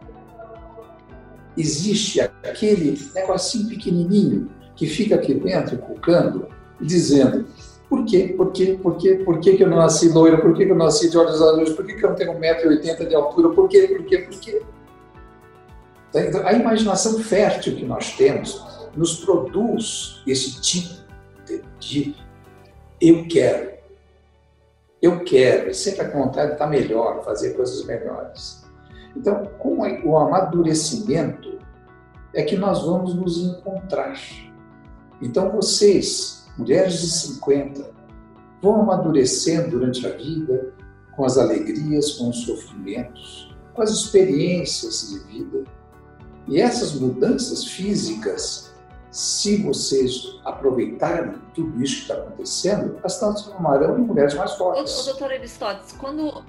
Existe 1.56 2.20
aquele 2.20 2.96
negocinho 3.14 3.68
pequenininho 3.68 4.59
que 4.80 4.86
fica 4.86 5.14
aqui 5.14 5.34
dentro, 5.34 5.76
cucando, 5.76 6.48
dizendo 6.80 7.46
por 7.86 8.02
quê? 8.06 8.32
Por 8.34 8.50
quê? 8.50 8.78
Por 8.82 8.96
quê? 8.96 9.14
Por 9.22 9.38
que, 9.38 9.58
que 9.58 9.62
eu 9.62 9.68
não 9.68 9.76
nasci 9.76 10.08
loira? 10.08 10.40
Por 10.40 10.54
que, 10.54 10.62
eu 10.62 10.74
nasci 10.74 11.10
de 11.10 11.18
olhos 11.18 11.42
azuis? 11.42 11.68
Por 11.74 11.84
que, 11.84 11.96
que 11.96 12.02
eu 12.02 12.08
não 12.08 12.16
tenho 12.16 12.32
1,80m 12.32 13.06
de 13.06 13.14
altura? 13.14 13.50
Por 13.50 13.68
quê? 13.68 13.88
Por 13.88 14.06
quê? 14.06 14.18
Por 14.20 14.40
quê? 14.40 14.62
Então, 16.14 16.46
a 16.46 16.54
imaginação 16.54 17.18
fértil 17.18 17.76
que 17.76 17.84
nós 17.84 18.16
temos 18.16 18.64
nos 18.96 19.22
produz 19.22 20.22
esse 20.26 20.58
tipo 20.62 20.94
de, 21.44 21.62
de 21.78 22.16
eu 23.02 23.28
quero. 23.28 23.72
Eu 25.02 25.22
quero, 25.24 25.74
sempre 25.74 26.06
a 26.06 26.10
vontade 26.10 26.46
de 26.46 26.52
estar 26.54 26.68
melhor, 26.68 27.22
fazer 27.22 27.50
coisas 27.50 27.84
melhores. 27.84 28.64
Então, 29.14 29.44
com 29.58 29.78
o 30.06 30.16
amadurecimento, 30.16 31.58
é 32.32 32.42
que 32.42 32.56
nós 32.56 32.82
vamos 32.82 33.14
nos 33.14 33.36
encontrar. 33.36 34.16
Então, 35.20 35.50
vocês, 35.50 36.46
mulheres 36.56 37.00
de 37.00 37.10
50, 37.10 37.90
vão 38.62 38.82
amadurecendo 38.82 39.70
durante 39.70 40.06
a 40.06 40.10
vida 40.10 40.72
com 41.16 41.24
as 41.24 41.36
alegrias, 41.36 42.12
com 42.12 42.30
os 42.30 42.44
sofrimentos, 42.44 43.54
com 43.74 43.82
as 43.82 43.90
experiências 43.90 45.10
de 45.10 45.18
vida. 45.30 45.64
E 46.48 46.60
essas 46.60 46.94
mudanças 46.94 47.64
físicas, 47.64 48.72
se 49.10 49.62
vocês 49.62 50.40
aproveitarem 50.44 51.34
tudo 51.54 51.82
isso 51.82 51.96
que 51.96 52.02
está 52.02 52.14
acontecendo, 52.14 52.96
elas 52.98 53.18
transformarão 53.18 53.98
em 53.98 54.02
mulheres 54.02 54.34
mais 54.34 54.52
fortes. 54.52 55.00
Ô, 55.00 55.04
doutor 55.10 55.32
Aristóteles, 55.32 55.92
quando 55.92 56.42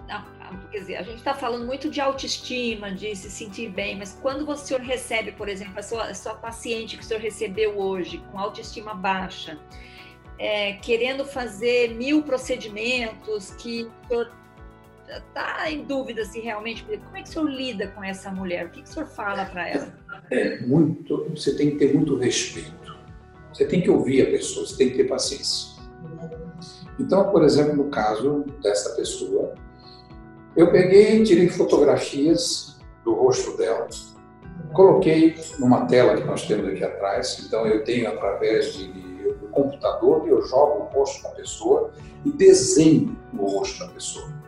quer 0.71 0.79
dizer, 0.79 0.95
a 0.97 1.03
gente 1.03 1.17
está 1.17 1.33
falando 1.33 1.65
muito 1.65 1.89
de 1.89 1.99
autoestima, 2.01 2.91
de 2.91 3.15
se 3.15 3.29
sentir 3.29 3.69
bem, 3.69 3.97
mas 3.97 4.17
quando 4.21 4.47
o 4.49 4.55
senhor 4.55 4.81
recebe, 4.81 5.31
por 5.31 5.47
exemplo, 5.49 5.77
a 5.77 5.83
sua, 5.83 6.03
a 6.05 6.13
sua 6.13 6.35
paciente 6.35 6.97
que 6.97 7.03
o 7.03 7.05
senhor 7.05 7.21
recebeu 7.21 7.77
hoje, 7.77 8.23
com 8.31 8.39
autoestima 8.39 8.93
baixa, 8.93 9.59
é, 10.37 10.73
querendo 10.73 11.23
fazer 11.23 11.95
mil 11.95 12.23
procedimentos, 12.23 13.51
que 13.51 13.83
o 13.83 14.07
senhor 14.07 14.31
está 15.07 15.69
em 15.69 15.83
dúvida 15.83 16.23
se 16.25 16.39
realmente. 16.39 16.83
Como 16.83 17.17
é 17.17 17.21
que 17.21 17.29
o 17.29 17.31
senhor 17.31 17.49
lida 17.49 17.87
com 17.89 18.03
essa 18.03 18.31
mulher? 18.31 18.67
O 18.67 18.69
que, 18.69 18.81
que 18.81 18.89
o 18.89 18.91
senhor 18.91 19.07
fala 19.07 19.45
para 19.45 19.69
ela? 19.69 19.93
É 20.31 20.61
muito. 20.61 21.27
Você 21.35 21.55
tem 21.55 21.71
que 21.71 21.77
ter 21.77 21.93
muito 21.93 22.17
respeito. 22.17 22.97
Você 23.53 23.65
tem 23.65 23.81
que 23.81 23.89
ouvir 23.89 24.21
a 24.21 24.31
pessoa, 24.31 24.65
você 24.65 24.77
tem 24.77 24.89
que 24.91 24.97
ter 24.97 25.03
paciência. 25.03 25.71
Então, 26.99 27.31
por 27.31 27.43
exemplo, 27.43 27.75
no 27.75 27.89
caso 27.89 28.45
dessa 28.61 28.95
pessoa, 28.95 29.53
eu 30.55 30.71
peguei, 30.71 31.23
tirei 31.23 31.47
fotografias 31.49 32.77
do 33.03 33.13
rosto 33.13 33.55
dela, 33.57 33.87
coloquei 34.73 35.35
numa 35.59 35.85
tela 35.85 36.15
que 36.15 36.23
nós 36.23 36.47
temos 36.47 36.67
aqui 36.67 36.83
atrás. 36.83 37.43
Então, 37.45 37.65
eu 37.65 37.83
tenho 37.83 38.07
através 38.09 38.73
de, 38.73 38.87
do 38.87 39.47
computador, 39.51 40.27
eu 40.27 40.41
jogo 40.41 40.83
o 40.83 40.97
rosto 40.97 41.23
da 41.23 41.29
pessoa 41.29 41.91
e 42.25 42.31
desenho 42.31 43.17
o 43.37 43.45
rosto 43.45 43.79
da 43.79 43.87
pessoa. 43.91 44.41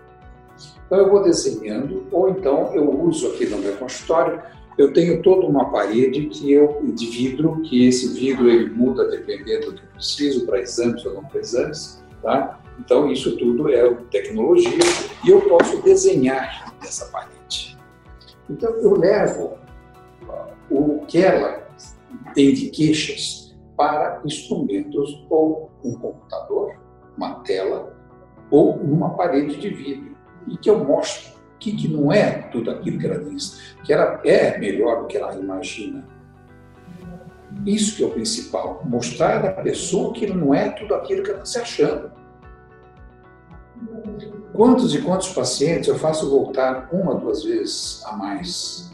Então 0.86 1.06
eu 1.06 1.10
vou 1.10 1.24
desenhando, 1.24 2.06
ou 2.12 2.30
então 2.30 2.72
eu 2.76 2.88
uso 3.02 3.30
aqui 3.30 3.48
no 3.48 3.58
meu 3.58 3.76
consultório, 3.78 4.42
eu 4.78 4.94
tenho 4.94 5.24
toda 5.24 5.48
uma 5.48 5.72
parede 5.72 6.28
que 6.28 6.52
eu, 6.52 6.84
de 6.84 7.08
vidro, 7.08 7.62
que 7.62 7.88
esse 7.88 8.14
vidro 8.14 8.50
ele 8.50 8.70
muda 8.70 9.08
dependendo 9.08 9.72
do 9.72 9.74
que 9.74 9.84
eu 9.84 9.90
preciso, 9.94 10.46
para 10.46 10.60
exames 10.60 11.04
ou 11.06 11.16
não 11.16 11.24
para 11.24 11.40
exames, 11.40 12.04
tá? 12.22 12.60
Então 12.80 13.12
isso 13.12 13.38
tudo 13.38 13.70
é 13.70 13.94
tecnologia 14.12 14.80
e 15.26 15.30
eu 15.30 15.42
posso 15.42 15.82
desenhar 15.82 16.74
nessa 16.82 17.06
parede. 17.06 17.78
Então 18.50 18.70
eu 18.72 18.98
levo 18.98 19.58
o 20.70 21.06
que 21.06 21.20
ela 21.20 21.68
tem 22.34 22.54
de 22.54 22.70
queixas 22.70 23.56
para 23.78 24.22
instrumentos 24.26 25.26
ou 25.30 25.72
um 25.84 25.94
computador, 25.94 26.76
uma 27.18 27.36
tela 27.42 27.96
ou 28.50 28.76
uma 28.76 29.12
parede 29.12 29.58
de 29.60 29.70
vidro 29.70 30.16
e 30.48 30.58
que 30.58 30.70
eu 30.70 30.84
mostro 30.84 31.34
que, 31.60 31.76
que 31.76 31.88
não 31.88 32.12
é 32.12 32.44
tudo 32.52 32.72
aquilo 32.72 33.00
que 33.00 33.08
ela 33.08 33.24
diz, 33.24 33.76
que 33.84 33.94
ela 33.94 34.20
é 34.26 34.58
melhor 34.58 35.02
do 35.02 35.08
que 35.08 35.18
ela 35.18 35.34
imagina. 35.36 36.06
Isso 37.66 37.96
que 37.96 38.04
é 38.04 38.08
o 38.08 38.12
principal, 38.12 38.82
mostrar 38.84 39.46
à 39.46 39.52
pessoa 39.52 40.14
que 40.14 40.28
não 40.28 40.54
é 40.54 40.70
tudo 40.72 40.94
aquilo 40.96 41.24
que 41.24 41.30
ela 41.30 41.44
está 41.44 41.60
se 41.60 41.60
achando. 41.60 42.12
Quantos 44.54 44.94
e 44.94 45.02
quantos 45.02 45.30
pacientes 45.30 45.88
eu 45.88 45.98
faço 45.98 46.30
voltar 46.30 46.88
uma, 46.92 47.16
duas 47.16 47.44
vezes 47.44 48.04
a 48.06 48.14
mais? 48.14 48.94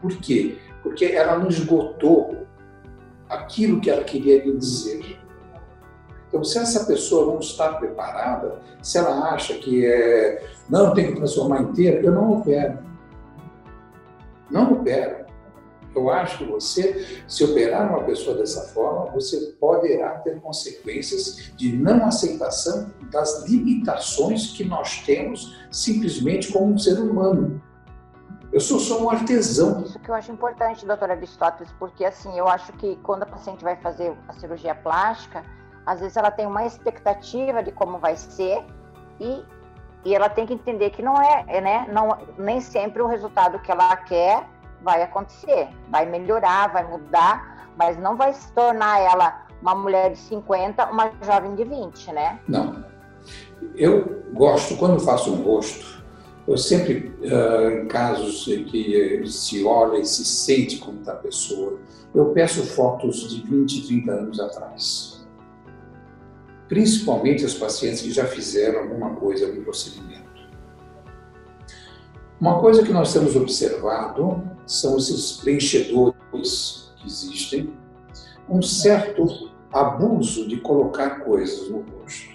Por 0.00 0.16
quê? 0.18 0.58
Porque 0.82 1.06
ela 1.06 1.38
não 1.38 1.48
esgotou 1.48 2.46
aquilo 3.28 3.80
que 3.80 3.90
ela 3.90 4.04
queria 4.04 4.44
me 4.44 4.56
dizer. 4.56 5.18
Então, 6.28 6.44
se 6.44 6.58
essa 6.58 6.84
pessoa 6.84 7.32
não 7.32 7.40
está 7.40 7.72
preparada, 7.72 8.60
se 8.82 8.98
ela 8.98 9.32
acha 9.32 9.54
que 9.54 9.84
é, 9.84 10.46
não 10.68 10.94
tem 10.94 11.08
que 11.08 11.16
transformar 11.16 11.62
inteira, 11.62 12.00
eu 12.00 12.12
não 12.12 12.38
opero. 12.38 12.78
Não 14.50 14.72
opero. 14.74 15.23
Eu 15.94 16.10
acho 16.10 16.38
que 16.38 16.44
você, 16.44 17.22
se 17.28 17.44
operar 17.44 17.88
uma 17.88 18.02
pessoa 18.02 18.36
dessa 18.36 18.62
forma, 18.72 19.10
você 19.12 19.54
poderá 19.60 20.18
ter 20.18 20.40
consequências 20.40 21.52
de 21.56 21.76
não 21.76 22.06
aceitação 22.06 22.92
das 23.12 23.44
limitações 23.44 24.52
que 24.52 24.64
nós 24.64 25.02
temos 25.06 25.56
simplesmente 25.70 26.52
como 26.52 26.72
um 26.72 26.78
ser 26.78 26.98
humano. 26.98 27.62
Eu 28.52 28.60
sou 28.60 28.78
só 28.78 29.02
um 29.02 29.10
artesão. 29.10 29.82
Isso 29.82 29.98
que 29.98 30.08
eu 30.08 30.14
acho 30.14 30.30
importante, 30.30 30.86
doutora 30.86 31.14
Aristóteles, 31.14 31.72
porque 31.78 32.04
assim, 32.04 32.36
eu 32.38 32.48
acho 32.48 32.72
que 32.74 32.96
quando 33.02 33.24
a 33.24 33.26
paciente 33.26 33.64
vai 33.64 33.76
fazer 33.76 34.16
a 34.28 34.32
cirurgia 34.34 34.74
plástica, 34.74 35.44
às 35.84 36.00
vezes 36.00 36.16
ela 36.16 36.30
tem 36.30 36.46
uma 36.46 36.64
expectativa 36.64 37.62
de 37.62 37.72
como 37.72 37.98
vai 37.98 38.16
ser 38.16 38.64
e, 39.20 39.44
e 40.04 40.14
ela 40.14 40.28
tem 40.28 40.46
que 40.46 40.54
entender 40.54 40.90
que 40.90 41.02
não 41.02 41.20
é, 41.20 41.60
né? 41.60 41.86
Não, 41.92 42.16
nem 42.38 42.60
sempre 42.60 43.02
o 43.02 43.06
resultado 43.06 43.58
que 43.58 43.70
ela 43.70 43.96
quer 43.96 44.48
vai 44.84 45.02
acontecer. 45.02 45.68
Vai 45.90 46.06
melhorar, 46.06 46.72
vai 46.72 46.86
mudar, 46.86 47.70
mas 47.76 47.98
não 47.98 48.16
vai 48.16 48.32
se 48.32 48.52
tornar 48.52 49.00
ela 49.00 49.46
uma 49.60 49.74
mulher 49.74 50.12
de 50.12 50.18
50, 50.18 50.90
uma 50.90 51.10
jovem 51.22 51.54
de 51.54 51.64
20, 51.64 52.12
né? 52.12 52.38
Não. 52.46 52.84
Eu 53.74 54.22
gosto, 54.32 54.76
quando 54.76 55.00
faço 55.00 55.32
um 55.32 55.42
rosto, 55.42 56.04
eu 56.46 56.58
sempre, 56.58 57.16
uh, 57.22 57.70
em 57.70 57.88
casos 57.88 58.46
em 58.46 58.64
que 58.64 59.26
se 59.26 59.64
olha 59.64 59.98
e 59.98 60.04
se 60.04 60.24
sente 60.24 60.78
como 60.78 61.00
está 61.00 61.12
a 61.12 61.16
pessoa, 61.16 61.80
eu 62.14 62.26
peço 62.26 62.62
fotos 62.74 63.28
de 63.30 63.42
20, 63.42 63.86
30 63.86 64.12
anos 64.12 64.38
atrás 64.38 65.14
principalmente 66.68 67.44
as 67.44 67.54
pacientes 67.54 68.02
que 68.02 68.10
já 68.10 68.26
fizeram 68.26 68.80
alguma 68.80 69.14
coisa, 69.14 69.46
algum 69.46 69.62
procedimento. 69.62 70.24
Uma 72.40 72.60
coisa 72.60 72.82
que 72.82 72.92
nós 72.92 73.12
temos 73.12 73.36
observado 73.36 74.42
são 74.66 74.96
esses 74.96 75.38
preenchedores 75.38 76.92
que 76.96 77.06
existem, 77.06 77.72
um 78.48 78.60
certo 78.62 79.52
abuso 79.72 80.46
de 80.46 80.60
colocar 80.60 81.20
coisas 81.20 81.68
no 81.68 81.80
rosto. 81.80 82.34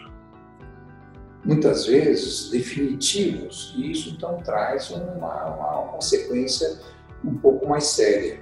Muitas 1.44 1.86
vezes 1.86 2.50
definitivos, 2.50 3.74
e 3.78 3.92
isso 3.92 4.10
então 4.10 4.38
traz 4.38 4.90
uma, 4.92 5.46
uma 5.46 5.88
consequência 5.94 6.80
um 7.24 7.36
pouco 7.36 7.68
mais 7.68 7.86
séria. 7.86 8.42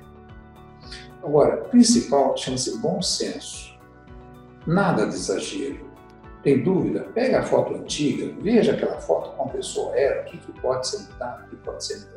Agora, 1.24 1.58
principal 1.65 2.36
chama-se 2.38 2.77
bom 2.79 3.01
senso. 3.01 3.77
Nada 4.65 5.06
de 5.08 5.15
exagero. 5.15 5.88
Tem 6.44 6.63
dúvida? 6.63 7.01
Pega 7.13 7.39
a 7.39 7.44
foto 7.44 7.74
antiga, 7.74 8.34
veja 8.41 8.74
aquela 8.74 9.00
foto 9.00 9.32
como 9.32 9.50
a 9.50 9.53
pessoa 9.53 9.96
era, 9.96 10.22
o 10.22 10.25
que, 10.25 10.38
que 10.38 10.62
pode 10.62 10.88
ser 10.88 11.00
mudado, 11.12 11.46
o 11.46 11.50
que 11.50 11.56
pode 11.58 11.84
ser 11.86 11.98
melhorado. 12.00 12.16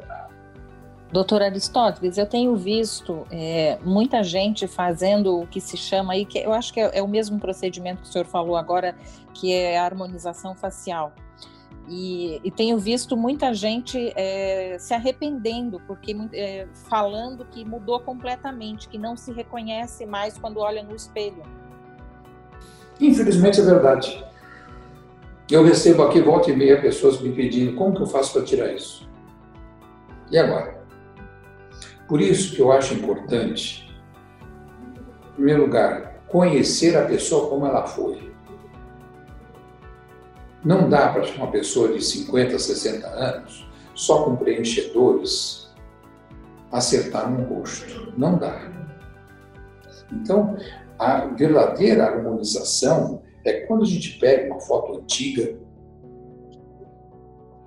Doutor 1.12 1.42
Aristóteles, 1.42 2.16
eu 2.16 2.26
tenho 2.26 2.54
visto 2.54 3.26
é, 3.32 3.78
muita 3.82 4.22
gente 4.22 4.68
fazendo 4.68 5.40
o 5.40 5.46
que 5.46 5.60
se 5.60 5.76
chama 5.76 6.12
aí, 6.12 6.24
que 6.24 6.38
eu 6.38 6.52
acho 6.52 6.72
que 6.72 6.78
é, 6.78 6.98
é, 6.98 7.02
o 7.02 7.08
mesmo 7.08 7.40
procedimento 7.40 8.02
que 8.02 8.08
o 8.08 8.12
senhor 8.12 8.26
falou 8.26 8.56
agora, 8.56 8.94
que 9.34 9.52
é 9.52 9.76
a 9.76 9.84
harmonização 9.84 10.54
facial. 10.54 11.12
E, 11.88 12.40
e 12.44 12.50
tenho 12.52 12.78
visto 12.78 13.16
muita 13.16 13.52
gente 13.52 14.12
é, 14.14 14.76
se 14.78 14.94
arrependendo, 14.94 15.82
porque 15.84 16.16
é, 16.32 16.68
falando 16.88 17.44
que 17.44 17.64
mudou 17.64 17.98
completamente, 17.98 18.88
que 18.88 18.96
não 18.96 19.16
se 19.16 19.32
reconhece 19.32 20.06
mais 20.06 20.38
quando 20.38 20.60
olha 20.60 20.84
no 20.84 20.94
espelho. 20.94 21.42
Infelizmente 23.00 23.60
é 23.60 23.64
verdade. 23.64 24.24
Eu 25.50 25.64
recebo 25.64 26.04
aqui 26.04 26.20
volta 26.20 26.52
e 26.52 26.56
meia 26.56 26.80
pessoas 26.80 27.20
me 27.20 27.32
pedindo 27.32 27.74
como 27.74 27.96
que 27.96 28.02
eu 28.02 28.06
faço 28.06 28.34
para 28.34 28.44
tirar 28.44 28.72
isso. 28.72 29.10
E 30.30 30.38
agora? 30.38 30.79
Por 32.10 32.20
isso 32.20 32.56
que 32.56 32.60
eu 32.60 32.72
acho 32.72 32.92
importante, 32.92 33.88
em 35.30 35.34
primeiro 35.34 35.62
lugar, 35.62 36.24
conhecer 36.26 36.96
a 36.96 37.06
pessoa 37.06 37.48
como 37.48 37.64
ela 37.64 37.86
foi. 37.86 38.32
Não 40.64 40.88
dá 40.90 41.12
para 41.12 41.24
uma 41.36 41.52
pessoa 41.52 41.92
de 41.92 42.04
50, 42.04 42.58
60 42.58 43.06
anos, 43.06 43.64
só 43.94 44.24
com 44.24 44.34
preenchedores, 44.34 45.72
acertar 46.72 47.32
um 47.32 47.44
rosto. 47.44 48.12
Não 48.18 48.36
dá. 48.36 48.60
Então, 50.12 50.56
a 50.98 51.26
verdadeira 51.26 52.06
harmonização 52.06 53.22
é 53.44 53.52
quando 53.66 53.84
a 53.84 53.86
gente 53.86 54.18
pega 54.18 54.52
uma 54.52 54.60
foto 54.60 54.98
antiga, 54.98 55.56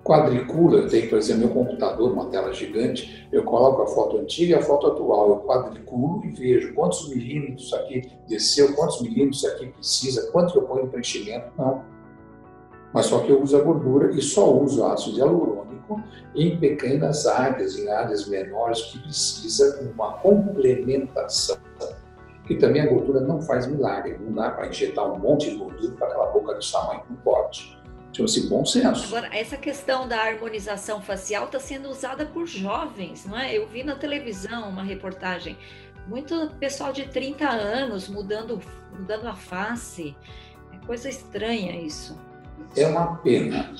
quadricula, 0.03 0.79
eu 0.79 0.89
tenho, 0.89 1.10
por 1.10 1.17
exemplo, 1.17 1.45
meu 1.45 1.50
computador, 1.53 2.12
uma 2.12 2.25
tela 2.25 2.53
gigante, 2.53 3.27
eu 3.31 3.43
coloco 3.43 3.81
a 3.81 3.88
foto 3.88 4.17
antiga 4.17 4.55
e 4.55 4.60
a 4.60 4.62
foto 4.62 4.88
atual, 4.88 5.29
eu 5.29 5.38
quadriculo 5.38 6.24
e 6.25 6.29
vejo 6.29 6.74
quantos 6.74 7.10
milímetros 7.10 7.74
aqui 7.74 8.12
desceu, 8.27 8.74
quantos 8.74 9.01
milímetros 9.01 9.45
aqui 9.45 9.67
precisa, 9.67 10.29
quanto 10.31 10.55
eu 10.55 10.63
ponho 10.63 10.83
de 10.83 10.89
preenchimento, 10.89 11.48
não. 11.57 11.83
Mas 12.93 13.07
só 13.07 13.19
que 13.19 13.31
eu 13.31 13.41
uso 13.41 13.57
a 13.57 13.62
gordura 13.62 14.12
e 14.12 14.22
só 14.22 14.53
uso 14.53 14.86
ácido 14.86 15.17
hialurônico 15.17 16.03
em 16.36 16.57
pequenas 16.60 17.25
áreas, 17.25 17.77
em 17.77 17.89
áreas 17.89 18.27
menores 18.27 18.81
que 18.83 19.00
precisa 19.00 19.79
de 19.79 19.89
uma 19.89 20.13
complementação 20.13 21.57
que 22.45 22.55
também 22.55 22.81
a 22.81 22.88
gordura 22.88 23.22
não 23.22 23.41
faz 23.41 23.67
milagre. 23.67 24.17
Não 24.19 24.33
dá 24.33 24.51
para 24.51 24.67
injetar 24.67 25.12
um 25.12 25.17
monte 25.17 25.50
de 25.50 25.55
gordura 25.55 25.93
para 25.95 26.07
aquela 26.07 26.25
boca 26.27 26.55
de 26.55 26.72
tamanho, 26.72 27.01
não 27.10 27.15
pode. 27.17 27.82
Chama-se 28.15 28.48
bom 28.48 28.63
senso. 28.63 29.08
Agora, 29.08 29.36
essa 29.36 29.58
questão 29.58 30.08
da 30.08 30.17
harmonização 30.17 31.01
facial 31.01 31.46
está 31.46 31.60
sendo 31.60 31.89
usada 31.89 32.25
por 32.25 32.46
jovens, 32.46 33.25
não 33.25 33.38
é? 33.38 33.58
Eu 33.58 33.67
vi 33.67 33.84
na 33.84 33.96
televisão 33.96 34.70
uma 34.70 34.84
reportagem, 34.84 35.58
muito 36.08 36.51
pessoal 36.60 36.93
de 36.93 37.08
30 37.08 37.50
anos 37.50 38.08
mudando, 38.08 38.62
mudando 38.91 39.27
a 39.27 39.36
face. 39.36 40.15
É 40.72 40.86
coisa 40.86 41.10
estranha 41.10 41.75
isso. 41.75 42.17
É 42.77 42.86
uma 42.86 43.17
pena, 43.17 43.74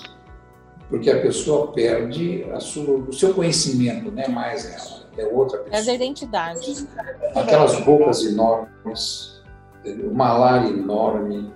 porque 0.90 1.10
a 1.12 1.22
pessoa 1.22 1.72
perde 1.72 2.44
a 2.52 2.60
sua, 2.60 3.00
o 3.00 3.14
seu 3.14 3.34
conhecimento, 3.34 4.12
não 4.12 4.24
é 4.24 4.28
mais 4.28 4.66
ela 4.66 5.04
é 5.18 5.26
outra 5.26 5.60
pessoa. 5.60 5.84
É 5.84 5.92
a 5.92 5.96
identidade. 5.96 6.88
Aquelas 7.36 7.80
bocas 7.82 8.24
enormes, 8.26 9.42
uma 9.86 10.34
lar 10.34 10.66
enorme. 10.68 11.54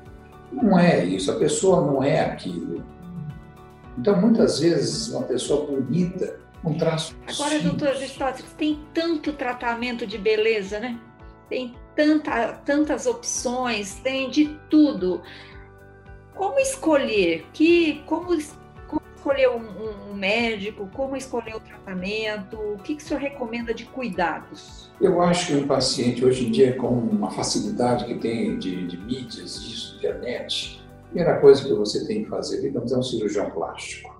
Não 0.62 0.80
é 0.80 1.06
isso, 1.06 1.32
a 1.32 1.36
pessoa 1.36 1.86
não 1.86 2.04
é 2.04 2.20
aquilo. 2.22 2.84
Então, 3.98 4.20
muitas 4.20 4.60
vezes, 4.60 5.10
uma 5.10 5.24
pessoa 5.24 5.66
bonita, 5.66 6.40
um 6.64 6.78
traço. 6.78 7.16
Agora, 7.22 7.52
simples. 7.52 7.64
doutor 7.64 7.88
Aristóteles, 7.90 8.52
tem 8.54 8.80
tanto 8.94 9.34
tratamento 9.34 10.06
de 10.06 10.18
beleza, 10.18 10.80
né? 10.80 11.00
Tem 11.50 11.76
tanta, 11.96 12.54
tantas 12.66 13.06
opções, 13.06 13.96
tem 13.96 14.30
de 14.30 14.60
tudo. 14.70 15.22
Como 16.36 16.60
escolher? 16.60 17.46
Que, 17.54 18.04
como 18.06 18.38
escolher 19.28 19.50
um, 19.50 20.12
um, 20.12 20.14
médico? 20.14 20.90
Como 20.96 21.16
escolher 21.16 21.56
o 21.56 21.60
tratamento? 21.60 22.58
O 22.58 22.78
que, 22.78 22.96
que 22.96 23.04
o 23.04 23.06
senhor 23.06 23.20
recomenda 23.20 23.74
de 23.74 23.86
cuidados? 23.86 24.90
Eu 25.02 25.22
acho 25.22 25.48
que 25.48 25.56
um 25.56 25.68
paciente, 25.68 26.24
hoje 26.24 26.48
em 26.48 26.52
dia, 26.52 26.76
com 26.78 26.88
uma 26.88 27.30
facilidade 27.30 28.06
que 28.06 28.16
tem 28.16 28.58
de, 28.58 28.88
de 28.88 28.98
mídias, 28.98 29.58
isso, 29.58 29.98
internet, 29.98 30.82
a 31.04 31.06
primeira 31.08 31.40
coisa 31.40 31.64
que 31.64 31.74
você 31.74 32.08
tem 32.08 32.24
que 32.24 32.30
fazer, 32.30 32.62
digamos, 32.62 32.92
é 32.92 32.98
um 32.98 33.04
cirurgião 33.04 33.50
plástico. 33.52 34.16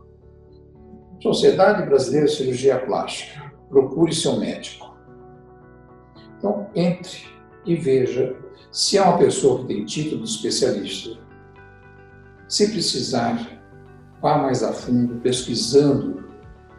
Sociedade 1.22 1.88
Brasileira 1.88 2.28
de 2.28 2.34
Cirurgia 2.34 2.78
Plástica. 2.80 3.52
Procure 3.70 4.14
seu 4.14 4.38
médico. 4.38 4.96
Então, 6.38 6.70
entre 6.76 7.26
e 7.66 7.76
veja 7.76 8.36
se 8.72 8.98
é 8.98 9.02
uma 9.02 9.18
pessoa 9.18 9.62
que 9.62 9.68
tem 9.68 9.86
título 9.86 10.24
de 10.24 10.30
especialista. 10.30 11.18
Se 12.48 12.72
precisar, 12.72 13.57
mais 14.36 14.64
a 14.64 14.74
fundo, 14.74 15.22
pesquisando 15.22 16.28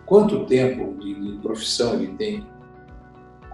quanto 0.05 0.47
tempo 0.47 0.99
de, 0.99 1.15
de 1.15 1.39
profissão 1.39 1.95
ele 1.95 2.15
tem, 2.15 2.47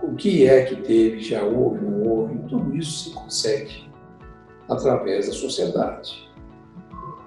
o 0.02 0.14
que 0.14 0.46
é 0.46 0.64
que 0.64 0.76
teve, 0.76 1.20
já 1.20 1.42
houve, 1.42 1.84
não 1.84 2.02
houve, 2.02 2.38
tudo 2.48 2.76
isso 2.76 3.10
se 3.10 3.14
consegue 3.14 3.90
através 4.68 5.26
da 5.26 5.32
sociedade. 5.32 6.30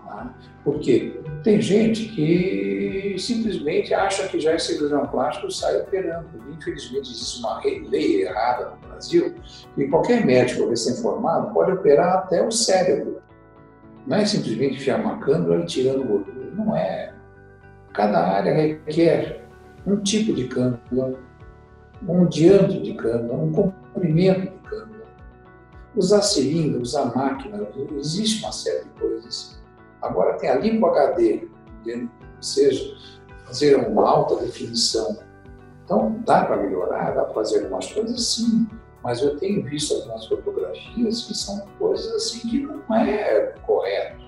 Tá? 0.05 0.33
Porque 0.63 1.19
tem 1.43 1.61
gente 1.61 2.05
que 2.09 3.15
simplesmente 3.17 3.93
acha 3.93 4.27
que 4.27 4.39
já 4.39 4.53
é 4.53 4.59
cirurgião 4.59 5.07
plástico 5.07 5.47
e 5.47 5.53
sai 5.53 5.81
operando. 5.81 6.27
Infelizmente, 6.51 7.11
existe 7.11 7.39
uma 7.39 7.61
lei 7.61 8.23
errada 8.23 8.71
no 8.71 8.87
Brasil 8.87 9.35
que 9.75 9.87
qualquer 9.87 10.25
médico 10.25 10.69
recém-formado 10.69 11.53
pode 11.53 11.71
operar 11.71 12.17
até 12.17 12.45
o 12.45 12.51
cérebro. 12.51 13.21
Não 14.05 14.17
é 14.17 14.25
simplesmente 14.25 14.75
enfiar 14.75 14.99
uma 14.99 15.19
câmera 15.19 15.61
e 15.61 15.65
tirando 15.65 16.05
gordura 16.05 16.36
não 16.57 16.75
é. 16.75 17.13
Cada 17.93 18.19
área 18.19 18.53
requer 18.53 19.45
um 19.85 19.97
tipo 19.97 20.33
de 20.33 20.47
cânula, 20.47 21.19
um 22.07 22.25
diâmetro 22.25 22.81
de 22.81 22.93
cânula, 22.93 23.33
um 23.35 23.51
comprimento 23.51 24.41
de 24.41 24.69
cânula. 24.69 25.05
Usar 25.95 26.21
seringa, 26.21 26.79
usar 26.79 27.15
máquina, 27.15 27.67
existe 27.97 28.43
uma 28.43 28.51
série 28.51 28.83
de 28.83 28.89
coisas. 28.99 29.59
Agora 30.01 30.37
tem 30.37 30.49
a 30.49 30.55
limpo 30.55 30.85
HD, 30.87 31.47
ou 31.85 32.43
seja, 32.43 32.95
fazer 33.45 33.75
uma 33.75 34.07
alta 34.07 34.35
definição. 34.43 35.17
Então, 35.83 36.21
dá 36.25 36.43
para 36.45 36.57
melhorar, 36.57 37.15
dá 37.15 37.23
para 37.23 37.33
fazer 37.33 37.63
algumas 37.63 37.91
coisas 37.91 38.21
sim, 38.21 38.67
mas 39.01 39.21
eu 39.21 39.37
tenho 39.37 39.63
visto 39.63 39.95
algumas 39.95 40.25
fotografias 40.25 41.23
que 41.23 41.33
são 41.33 41.65
coisas 41.79 42.13
assim 42.13 42.47
que 42.47 42.59
não 42.59 42.83
é 42.93 43.53
correto. 43.65 44.26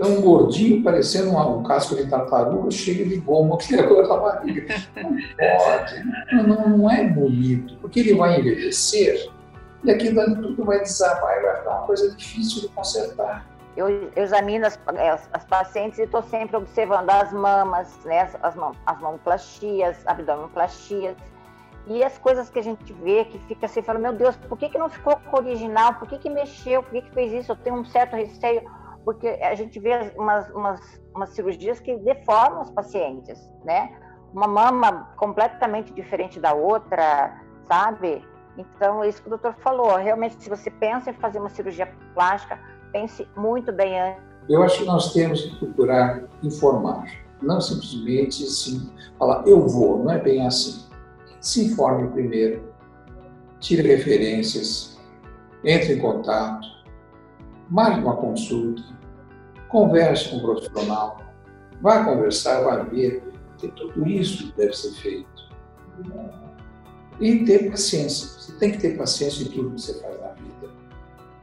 É 0.00 0.06
um 0.06 0.22
gordinho 0.22 0.82
parecendo 0.82 1.36
um, 1.36 1.62
casco 1.62 1.94
de 1.94 2.08
tartaruga 2.08 2.70
cheio 2.70 3.06
de 3.06 3.16
goma 3.16 3.58
que 3.58 3.78
agora 3.78 4.08
na 4.08 4.16
barriga. 4.16 4.74
Não 4.96 5.10
pode, 5.58 6.48
não, 6.48 6.68
não 6.70 6.90
é 6.90 7.06
bonito, 7.06 7.76
porque 7.82 8.00
ele 8.00 8.14
vai 8.14 8.40
envelhecer 8.40 9.30
e 9.84 9.90
aquilo 9.90 10.20
ali 10.20 10.36
tudo 10.36 10.64
vai 10.64 10.80
desabar 10.80 11.38
e 11.38 11.42
vai 11.42 11.56
ficar 11.56 11.70
uma 11.70 11.86
coisa 11.86 12.14
difícil 12.16 12.62
de 12.62 12.68
consertar. 12.68 13.46
Eu, 13.76 13.88
eu 13.88 14.10
examino 14.16 14.66
as, 14.66 14.78
as, 15.32 15.44
pacientes 15.44 15.98
e 15.98 16.02
estou 16.02 16.22
sempre 16.22 16.56
observando 16.56 17.08
as 17.10 17.32
mamas, 17.32 17.98
né, 18.04 18.22
as, 18.22 18.34
as, 18.42 18.54
as 18.86 19.00
mamoplastias, 19.00 19.96
abdominoplastias, 20.06 21.16
e 21.86 22.02
as 22.02 22.18
coisas 22.18 22.50
que 22.50 22.58
a 22.58 22.62
gente 22.62 22.92
vê 22.92 23.24
que 23.24 23.38
fica 23.40 23.66
assim, 23.66 23.80
fala, 23.80 23.98
meu 23.98 24.12
Deus, 24.12 24.36
por 24.36 24.58
que, 24.58 24.68
que 24.68 24.78
não 24.78 24.88
ficou 24.88 25.18
original? 25.32 25.94
Por 25.94 26.08
que, 26.08 26.18
que 26.18 26.28
mexeu? 26.28 26.82
Por 26.82 26.92
que, 26.92 27.02
que 27.02 27.10
fez 27.12 27.32
isso? 27.32 27.52
Eu 27.52 27.56
tenho 27.56 27.76
um 27.76 27.84
certo 27.84 28.16
receio 28.16 28.62
porque 29.04 29.28
a 29.28 29.54
gente 29.54 29.78
vê 29.78 30.12
umas, 30.16 30.48
umas, 30.50 31.00
umas 31.14 31.30
cirurgias 31.30 31.80
que 31.80 31.96
deformam 31.98 32.62
os 32.62 32.70
pacientes, 32.70 33.38
né? 33.64 33.92
Uma 34.32 34.46
mama 34.46 35.10
completamente 35.16 35.92
diferente 35.92 36.38
da 36.38 36.52
outra, 36.54 37.40
sabe? 37.66 38.24
Então, 38.56 39.02
é 39.02 39.08
isso 39.08 39.20
que 39.22 39.28
o 39.28 39.30
doutor 39.30 39.54
falou. 39.60 39.96
Realmente, 39.96 40.36
se 40.38 40.48
você 40.48 40.70
pensa 40.70 41.10
em 41.10 41.14
fazer 41.14 41.38
uma 41.38 41.48
cirurgia 41.48 41.92
plástica, 42.14 42.58
pense 42.92 43.26
muito 43.36 43.72
bem 43.72 44.00
antes. 44.00 44.22
Eu 44.48 44.62
acho 44.62 44.78
que 44.78 44.84
nós 44.84 45.12
temos 45.12 45.42
que 45.42 45.56
procurar 45.56 46.24
informar, 46.42 47.06
não 47.40 47.60
simplesmente 47.60 48.44
sim, 48.46 48.90
falar 49.18 49.46
eu 49.46 49.66
vou, 49.66 50.02
não 50.02 50.10
é 50.10 50.18
bem 50.18 50.46
assim. 50.46 50.88
Se 51.40 51.66
informe 51.66 52.08
primeiro, 52.08 52.72
tire 53.60 53.86
referências, 53.86 54.98
entre 55.64 55.94
em 55.94 55.98
contato, 55.98 56.66
marque 57.70 58.00
uma 58.00 58.16
consulta, 58.16 58.82
converse 59.68 60.28
com 60.28 60.38
o 60.38 60.40
profissional, 60.40 61.20
vá 61.80 62.04
conversar, 62.04 62.62
vá 62.62 62.82
ver, 62.82 63.22
que 63.58 63.68
tudo 63.68 64.06
isso 64.06 64.52
deve 64.56 64.72
ser 64.72 64.92
feito. 64.94 65.50
E 67.20 67.44
ter 67.44 67.70
paciência. 67.70 68.26
Você 68.26 68.52
tem 68.58 68.72
que 68.72 68.78
ter 68.78 68.96
paciência 68.96 69.44
em 69.44 69.50
tudo 69.50 69.74
que 69.74 69.82
você 69.82 70.00
faz 70.00 70.20
na 70.20 70.28
vida. 70.32 70.70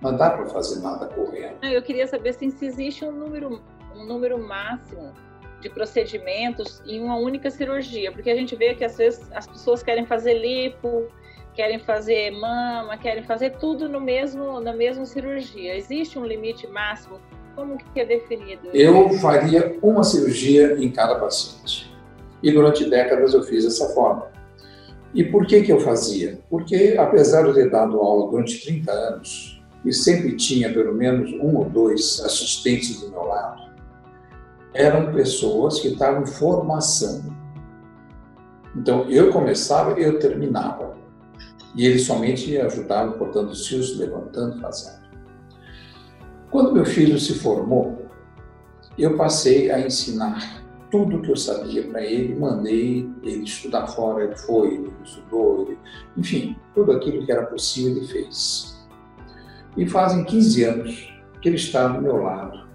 Não 0.02 0.16
dá 0.16 0.32
para 0.32 0.48
fazer 0.48 0.82
nada 0.82 1.08
correndo. 1.08 1.64
Eu 1.64 1.82
queria 1.82 2.08
saber 2.08 2.34
se 2.34 2.46
existe 2.46 3.06
um 3.06 3.12
número, 3.12 3.62
um 3.96 4.06
número 4.06 4.38
máximo 4.40 5.14
de 5.62 5.70
procedimentos 5.70 6.82
em 6.86 7.02
uma 7.02 7.16
única 7.16 7.50
cirurgia, 7.50 8.12
porque 8.12 8.30
a 8.30 8.36
gente 8.36 8.56
vê 8.56 8.76
que 8.76 8.84
às 8.84 8.98
vezes 8.98 9.28
as 9.32 9.48
pessoas 9.48 9.82
querem 9.82 10.06
fazer 10.06 10.34
lipo, 10.36 11.08
querem 11.58 11.80
fazer 11.80 12.30
mama, 12.30 12.96
querem 12.98 13.24
fazer 13.24 13.58
tudo 13.58 13.90
no 13.90 14.00
mesmo 14.00 14.62
na 14.62 14.74
mesma 14.74 15.08
cirurgia. 15.08 15.76
Existe 15.76 16.20
um 16.20 16.24
limite 16.24 16.68
máximo? 16.68 17.20
Como 17.56 17.80
que 17.80 18.00
é 18.00 18.06
definido? 18.06 18.70
Eu 18.72 19.10
faria 19.18 19.76
uma 19.82 20.04
cirurgia 20.04 20.76
em 20.78 20.92
cada 20.92 21.16
paciente. 21.16 21.92
E 22.44 22.52
durante 22.52 22.88
décadas 22.88 23.34
eu 23.34 23.42
fiz 23.42 23.64
dessa 23.64 23.90
forma. 23.96 24.28
E 25.16 25.24
por 25.24 25.48
que 25.48 25.64
que 25.64 25.72
eu 25.72 25.80
fazia? 25.80 26.40
Porque 26.48 26.96
apesar 26.96 27.42
de 27.42 27.48
eu 27.48 27.54
ter 27.56 27.72
dado 27.72 28.00
aula 28.00 28.30
durante 28.30 28.64
30 28.64 28.92
anos 28.92 29.60
e 29.84 29.92
sempre 29.92 30.36
tinha 30.36 30.72
pelo 30.72 30.94
menos 30.94 31.32
um 31.42 31.58
ou 31.58 31.66
dois 31.66 32.22
assistentes 32.24 33.02
do 33.02 33.10
meu 33.10 33.24
lado, 33.24 33.72
eram 34.76 35.12
pessoas 35.12 35.80
que 35.80 35.88
estavam 35.88 36.22
em 36.22 36.28
formação. 36.28 37.36
Então, 38.76 39.10
eu 39.10 39.32
começava, 39.32 40.00
eu 40.00 40.20
terminava. 40.20 40.97
E 41.78 41.86
eles 41.86 42.06
somente 42.06 42.58
ajudavam 42.58 43.18
cortando 43.18 43.52
os 43.52 43.68
fios, 43.68 43.98
levantando, 43.98 44.60
fazendo. 44.60 45.08
Quando 46.50 46.74
meu 46.74 46.86
filho 46.86 47.20
se 47.20 47.36
formou, 47.36 48.08
eu 48.98 49.16
passei 49.16 49.70
a 49.70 49.80
ensinar 49.80 50.66
tudo 50.90 51.22
que 51.22 51.30
eu 51.30 51.36
sabia 51.36 51.88
para 51.88 52.04
ele, 52.04 52.36
mandei 52.36 53.08
ele 53.22 53.44
estudar 53.44 53.88
fora, 53.88 54.24
ele 54.24 54.36
foi, 54.38 54.76
ele 54.76 54.92
estudou, 55.04 55.68
ele, 55.68 55.78
enfim, 56.16 56.56
tudo 56.74 56.94
aquilo 56.94 57.26
que 57.26 57.32
era 57.32 57.46
possível 57.46 57.98
ele 57.98 58.08
fez. 58.08 58.76
E 59.76 59.86
fazem 59.86 60.24
15 60.24 60.64
anos 60.64 61.14
que 61.42 61.50
ele 61.50 61.58
está 61.58 61.88
do 61.88 62.02
meu 62.02 62.18
lado 62.18 62.68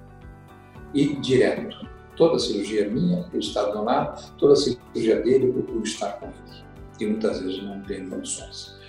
e 0.94 1.16
direto. 1.16 1.90
Toda 2.16 2.38
cirurgia 2.38 2.88
minha, 2.88 3.26
ele 3.32 3.42
está 3.42 3.64
do 3.64 3.72
meu 3.72 3.84
lado, 3.84 4.32
toda 4.36 4.54
cirurgia 4.54 5.20
dele, 5.22 5.48
eu 5.48 5.52
procuro 5.54 5.82
estar 5.82 6.12
com 6.20 6.26
ele. 6.26 6.62
E 7.00 7.06
muitas 7.06 7.40
vezes 7.40 7.62
não 7.64 7.80
tem 7.80 8.08
condições. 8.08 8.81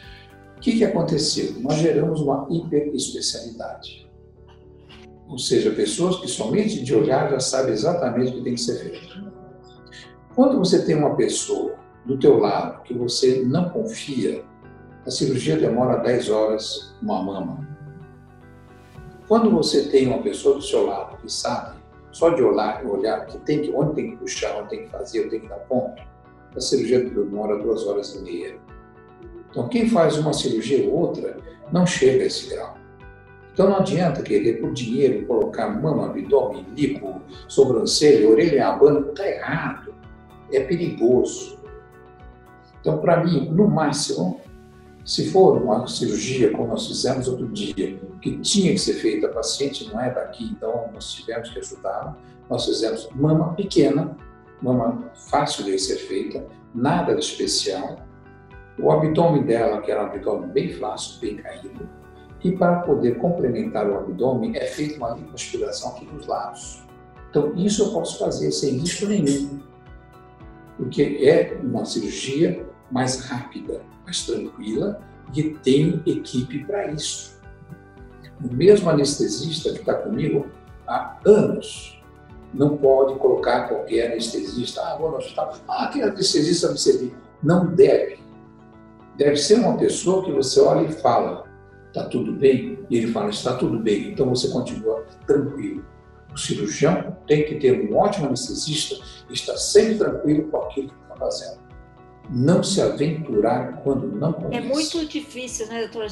Que, 0.63 0.77
que 0.77 0.85
aconteceu? 0.85 1.59
Nós 1.59 1.75
geramos 1.75 2.21
uma 2.21 2.47
hiperespecialidade. 2.49 4.09
Ou 5.27 5.37
seja, 5.37 5.71
pessoas 5.71 6.21
que 6.21 6.27
somente 6.29 6.81
de 6.81 6.95
olhar 6.95 7.29
já 7.29 7.39
sabem 7.41 7.73
exatamente 7.73 8.31
o 8.31 8.35
que 8.35 8.43
tem 8.45 8.53
que 8.55 8.61
ser 8.61 8.75
feito. 8.75 9.33
Quando 10.33 10.57
você 10.57 10.85
tem 10.85 10.95
uma 10.95 11.17
pessoa 11.17 11.75
do 12.05 12.17
teu 12.17 12.37
lado 12.37 12.81
que 12.83 12.93
você 12.93 13.43
não 13.43 13.71
confia, 13.71 14.45
a 15.05 15.11
cirurgia 15.11 15.57
demora 15.57 16.01
10 16.01 16.29
horas, 16.29 16.95
uma 17.01 17.21
mama. 17.21 17.67
Quando 19.27 19.51
você 19.51 19.89
tem 19.89 20.07
uma 20.07 20.23
pessoa 20.23 20.55
do 20.55 20.61
seu 20.61 20.85
lado 20.85 21.17
que 21.17 21.29
sabe 21.29 21.77
só 22.13 22.29
de 22.29 22.41
olhar, 22.41 22.85
olhar 22.85 23.25
que 23.25 23.37
tem 23.39 23.63
que, 23.63 23.71
onde 23.71 23.95
tem 23.95 24.11
que 24.11 24.17
puxar, 24.17 24.57
onde 24.61 24.69
tem 24.69 24.85
que 24.85 24.91
fazer, 24.91 25.23
onde 25.23 25.31
tem 25.31 25.41
que 25.41 25.49
dar 25.49 25.59
ponto, 25.67 26.01
a 26.55 26.61
cirurgia 26.61 27.03
demora 27.03 27.61
duas 27.61 27.85
horas 27.85 28.15
e 28.15 28.21
meia. 28.21 28.62
Então, 29.53 29.67
quem 29.67 29.87
faz 29.87 30.17
uma 30.17 30.33
cirurgia 30.33 30.89
ou 30.89 30.97
outra 30.97 31.37
não 31.71 31.85
chega 31.85 32.23
a 32.23 32.25
esse 32.25 32.49
grau. 32.49 32.75
Então, 33.53 33.69
não 33.69 33.77
adianta 33.77 34.23
querer, 34.23 34.59
por 34.59 34.73
dinheiro, 34.73 35.27
colocar 35.27 35.69
mama, 35.69 36.07
abdômen, 36.07 36.65
lipo, 36.75 37.21
sobrancelha, 37.47 38.27
orelha 38.27 38.67
abano, 38.67 39.11
está 39.11 39.29
errado. 39.29 39.93
É 40.51 40.59
perigoso. 40.61 41.59
Então, 42.81 42.97
para 42.97 43.23
mim, 43.23 43.47
no 43.51 43.67
máximo, 43.67 44.41
se 45.05 45.29
for 45.29 45.61
uma 45.61 45.85
cirurgia, 45.87 46.51
como 46.51 46.69
nós 46.69 46.87
fizemos 46.87 47.27
outro 47.27 47.47
dia, 47.47 47.99
que 48.19 48.37
tinha 48.39 48.71
que 48.71 48.79
ser 48.79 48.95
feita, 48.95 49.27
a 49.27 49.29
paciente 49.29 49.87
não 49.87 50.01
é 50.01 50.11
daqui, 50.11 50.45
então 50.45 50.89
nós 50.91 51.11
tivemos 51.11 51.49
que 51.49 51.59
ajudá-la, 51.59 52.17
nós 52.49 52.65
fizemos 52.65 53.07
mama 53.13 53.53
pequena, 53.53 54.17
mama 54.61 55.11
fácil 55.13 55.65
de 55.65 55.77
ser 55.77 55.97
feita, 55.97 56.43
nada 56.73 57.13
de 57.13 57.21
especial. 57.21 57.97
O 58.79 58.91
abdômen 58.91 59.43
dela, 59.43 59.81
que 59.81 59.91
era 59.91 60.03
um 60.03 60.05
abdômen 60.07 60.49
bem 60.49 60.73
flácido, 60.73 61.21
bem 61.21 61.37
caído, 61.37 61.89
e 62.43 62.51
para 62.51 62.81
poder 62.81 63.17
complementar 63.17 63.87
o 63.89 63.97
abdômen 63.97 64.55
é 64.57 64.65
feita 64.65 64.97
uma 64.97 65.11
lipoaspiração 65.11 65.91
aqui 65.91 66.05
nos 66.05 66.27
lados. 66.27 66.83
Então, 67.29 67.53
isso 67.55 67.83
eu 67.83 67.93
posso 67.93 68.19
fazer 68.19 68.51
sem 68.51 68.77
risco 68.77 69.05
nenhum, 69.05 69.59
porque 70.77 71.19
é 71.21 71.59
uma 71.63 71.85
cirurgia 71.85 72.65
mais 72.91 73.21
rápida, 73.21 73.81
mais 74.05 74.25
tranquila 74.25 74.99
e 75.33 75.51
tem 75.63 76.01
equipe 76.05 76.63
para 76.65 76.91
isso. 76.91 77.39
O 78.43 78.53
mesmo 78.53 78.89
anestesista 78.89 79.71
que 79.71 79.79
está 79.79 79.93
comigo 79.93 80.47
há 80.87 81.17
anos 81.25 82.01
não 82.53 82.77
pode 82.77 83.15
colocar 83.15 83.67
qualquer 83.67 84.11
anestesista. 84.11 84.81
Ah, 84.81 84.97
vou 84.97 85.11
no. 85.11 85.19
Ah, 85.67 85.85
aquele 85.85 86.03
anestesista 86.03 86.71
me 86.71 86.77
servir. 86.77 87.15
Não 87.41 87.65
deve. 87.65 88.19
Deve 89.17 89.37
ser 89.37 89.55
uma 89.55 89.77
pessoa 89.77 90.23
que 90.25 90.31
você 90.31 90.59
olha 90.59 90.87
e 90.87 90.91
fala, 90.91 91.45
está 91.87 92.05
tudo 92.05 92.31
bem? 92.31 92.79
E 92.89 92.97
ele 92.97 93.11
fala, 93.11 93.29
está 93.29 93.55
tudo 93.55 93.79
bem. 93.79 94.11
Então 94.11 94.27
você 94.29 94.49
continua 94.49 95.05
tranquilo. 95.25 95.85
O 96.33 96.37
cirurgião 96.37 97.15
tem 97.27 97.45
que 97.45 97.55
ter 97.55 97.87
um 97.87 97.95
ótimo 97.95 98.27
anestesista 98.27 98.95
e 99.29 99.33
estar 99.33 99.55
sempre 99.57 99.97
tranquilo 99.97 100.49
com 100.49 100.57
aquilo 100.57 100.89
que 100.89 100.95
está 101.03 101.15
fazendo 101.15 101.63
não 102.29 102.63
se 102.63 102.81
aventurar 102.81 103.81
quando 103.83 104.07
não 104.07 104.33
conhece. 104.33 104.57
É 104.57 104.61
muito 104.61 105.05
difícil, 105.05 105.67
né, 105.67 105.81
doutora? 105.81 106.07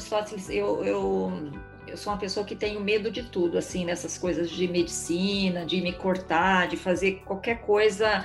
Eu, 0.50 0.84
eu, 0.84 1.32
eu 1.86 1.96
sou 1.96 2.12
uma 2.12 2.18
pessoa 2.18 2.44
que 2.44 2.54
tenho 2.54 2.80
medo 2.80 3.10
de 3.10 3.22
tudo, 3.22 3.58
assim, 3.58 3.84
nessas 3.84 4.18
coisas 4.18 4.50
de 4.50 4.68
medicina, 4.68 5.64
de 5.64 5.80
me 5.80 5.92
cortar, 5.92 6.68
de 6.68 6.76
fazer 6.76 7.22
qualquer 7.24 7.62
coisa. 7.62 8.24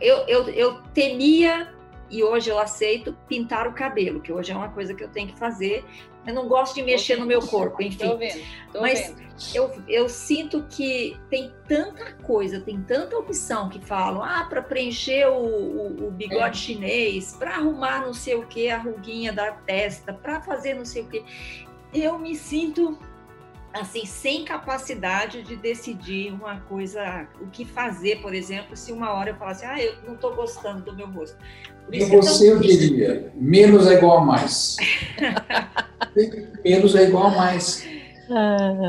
Eu, 0.00 0.24
eu, 0.26 0.48
eu 0.50 0.82
temia, 0.94 1.72
e 2.12 2.22
hoje 2.22 2.50
eu 2.50 2.58
aceito, 2.58 3.16
pintar 3.26 3.66
o 3.66 3.72
cabelo, 3.72 4.20
que 4.20 4.30
hoje 4.30 4.52
é 4.52 4.54
uma 4.54 4.68
coisa 4.68 4.92
que 4.92 5.02
eu 5.02 5.08
tenho 5.08 5.28
que 5.28 5.38
fazer, 5.38 5.82
eu 6.26 6.34
não 6.34 6.46
gosto 6.46 6.74
de 6.74 6.82
mexer 6.82 7.16
no 7.16 7.24
meu 7.24 7.40
corpo, 7.40 7.82
enfim. 7.82 8.06
Tô 8.06 8.16
vendo, 8.18 8.40
tô 8.70 8.80
Mas 8.82 9.08
vendo. 9.08 9.32
Eu, 9.54 9.82
eu 9.88 10.08
sinto 10.08 10.64
que 10.68 11.18
tem 11.30 11.52
tanta 11.66 12.12
coisa, 12.22 12.60
tem 12.60 12.80
tanta 12.82 13.16
opção 13.16 13.68
que 13.68 13.80
falam, 13.80 14.22
ah, 14.22 14.44
para 14.44 14.62
preencher 14.62 15.26
o, 15.26 15.40
o, 15.40 16.08
o 16.08 16.10
bigode 16.10 16.58
é. 16.58 16.62
chinês, 16.62 17.34
para 17.36 17.56
arrumar 17.56 18.04
não 18.04 18.12
sei 18.12 18.34
o 18.34 18.46
que, 18.46 18.68
a 18.68 18.78
ruguinha 18.78 19.32
da 19.32 19.50
testa, 19.50 20.12
para 20.12 20.40
fazer 20.42 20.74
não 20.74 20.84
sei 20.84 21.02
o 21.02 21.06
que. 21.06 21.24
Eu 21.92 22.18
me 22.18 22.36
sinto 22.36 22.98
assim, 23.72 24.04
sem 24.04 24.44
capacidade 24.44 25.42
de 25.42 25.56
decidir 25.56 26.32
uma 26.32 26.60
coisa, 26.60 27.26
o 27.40 27.46
que 27.46 27.64
fazer, 27.64 28.20
por 28.20 28.34
exemplo, 28.34 28.76
se 28.76 28.92
uma 28.92 29.12
hora 29.12 29.30
eu 29.30 29.36
falasse, 29.36 29.64
ah, 29.64 29.82
eu 29.82 29.94
não 30.06 30.14
estou 30.14 30.34
gostando 30.34 30.82
do 30.82 30.96
meu 30.96 31.06
rosto. 31.06 31.36
E 31.90 32.04
você, 32.04 32.48
é 32.48 32.52
eu 32.52 32.60
diria, 32.60 33.32
menos 33.34 33.86
é 33.86 33.94
igual 33.94 34.18
a 34.18 34.24
mais. 34.24 34.76
menos 36.64 36.94
é 36.94 37.04
igual 37.04 37.26
a 37.28 37.30
mais. 37.30 37.86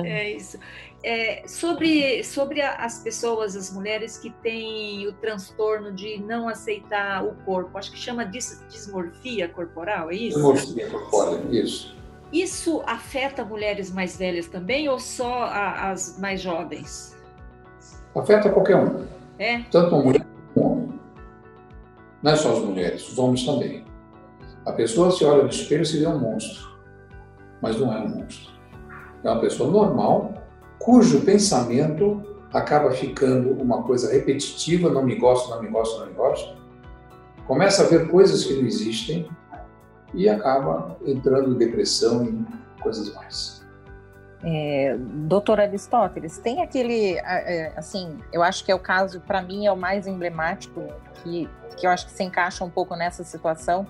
É 0.05 0.31
isso. 0.31 0.57
É, 1.03 1.43
sobre, 1.45 2.23
sobre 2.23 2.61
as 2.61 2.99
pessoas, 2.99 3.57
as 3.57 3.69
mulheres 3.73 4.17
que 4.17 4.29
têm 4.41 5.05
o 5.05 5.11
transtorno 5.11 5.91
de 5.91 6.17
não 6.21 6.47
aceitar 6.47 7.25
o 7.25 7.33
corpo, 7.43 7.77
acho 7.77 7.91
que 7.91 7.97
chama 7.97 8.25
dis, 8.25 8.63
dismorfia 8.69 9.49
corporal, 9.49 10.09
é 10.09 10.15
isso? 10.15 10.37
Dismorfia 10.37 10.89
corporal, 10.89 11.41
isso. 11.51 11.93
Isso 12.33 12.81
afeta 12.87 13.45
mulheres 13.45 13.91
mais 13.91 14.17
velhas 14.17 14.47
também 14.47 14.89
ou 14.89 14.97
só 14.97 15.43
a, 15.43 15.91
as 15.91 16.17
mais 16.19 16.41
jovens? 16.41 17.15
Afeta 18.15 18.49
qualquer 18.49 18.75
um. 18.75 19.05
É? 19.37 19.59
Tanto 19.69 19.93
uma 19.93 20.03
mulher 20.03 20.25
como 20.55 20.67
um 20.67 20.71
homem. 20.71 20.99
Não 22.23 22.31
é 22.31 22.35
só 22.35 22.53
as 22.53 22.59
mulheres, 22.59 23.07
os 23.07 23.19
homens 23.19 23.45
também. 23.45 23.85
A 24.65 24.71
pessoa 24.71 25.11
se 25.11 25.23
olha 25.23 25.43
no 25.43 25.49
espelho 25.49 25.83
e 25.83 25.85
se 25.85 25.99
vê 25.99 26.07
um 26.07 26.17
monstro, 26.17 26.69
mas 27.61 27.79
não 27.79 27.93
é 27.93 27.99
um 27.99 28.09
monstro. 28.09 28.51
É 29.23 29.29
uma 29.29 29.39
pessoa 29.39 29.69
normal, 29.69 30.33
cujo 30.79 31.21
pensamento 31.21 32.23
acaba 32.51 32.91
ficando 32.91 33.51
uma 33.61 33.83
coisa 33.83 34.11
repetitiva, 34.11 34.89
não 34.89 35.03
me 35.03 35.15
gosto, 35.15 35.51
não 35.51 35.61
me 35.61 35.69
gosto, 35.69 35.99
não 35.99 36.07
me 36.07 36.13
gosto. 36.13 36.55
Começa 37.45 37.83
a 37.83 37.87
ver 37.87 38.07
coisas 38.09 38.43
que 38.43 38.53
não 38.53 38.65
existem, 38.65 39.29
e 40.13 40.29
acaba 40.29 40.97
entrando 41.05 41.53
em 41.53 41.57
depressão 41.57 42.25
e 42.25 42.81
coisas 42.81 43.13
mais. 43.13 43.63
É, 44.45 44.97
doutor 44.97 45.61
Aristóteles, 45.61 46.37
tem 46.37 46.61
aquele, 46.61 47.17
é, 47.17 47.71
assim, 47.77 48.19
eu 48.31 48.43
acho 48.43 48.65
que 48.65 48.71
é 48.71 48.75
o 48.75 48.79
caso, 48.79 49.21
para 49.21 49.41
mim, 49.41 49.65
é 49.65 49.71
o 49.71 49.77
mais 49.77 50.05
emblemático, 50.05 50.85
que, 51.15 51.49
que 51.77 51.87
eu 51.87 51.91
acho 51.91 52.07
que 52.07 52.11
se 52.11 52.23
encaixa 52.23 52.63
um 52.63 52.69
pouco 52.69 52.93
nessa 52.95 53.23
situação, 53.23 53.87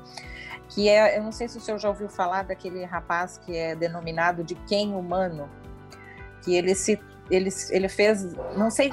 que 0.69 0.87
é, 0.87 1.17
eu 1.17 1.23
não 1.23 1.31
sei 1.31 1.47
se 1.47 1.57
o 1.57 1.61
senhor 1.61 1.79
já 1.79 1.89
ouviu 1.89 2.07
falar 2.07 2.43
daquele 2.43 2.85
rapaz 2.85 3.39
que 3.39 3.55
é 3.55 3.75
denominado 3.75 4.43
de 4.43 4.53
quem 4.53 4.93
humano, 4.93 5.49
que 6.43 6.55
ele 6.55 6.75
se 6.75 6.99
ele, 7.31 7.49
ele 7.69 7.87
fez 7.87 8.33
não 8.55 8.69
sei 8.69 8.91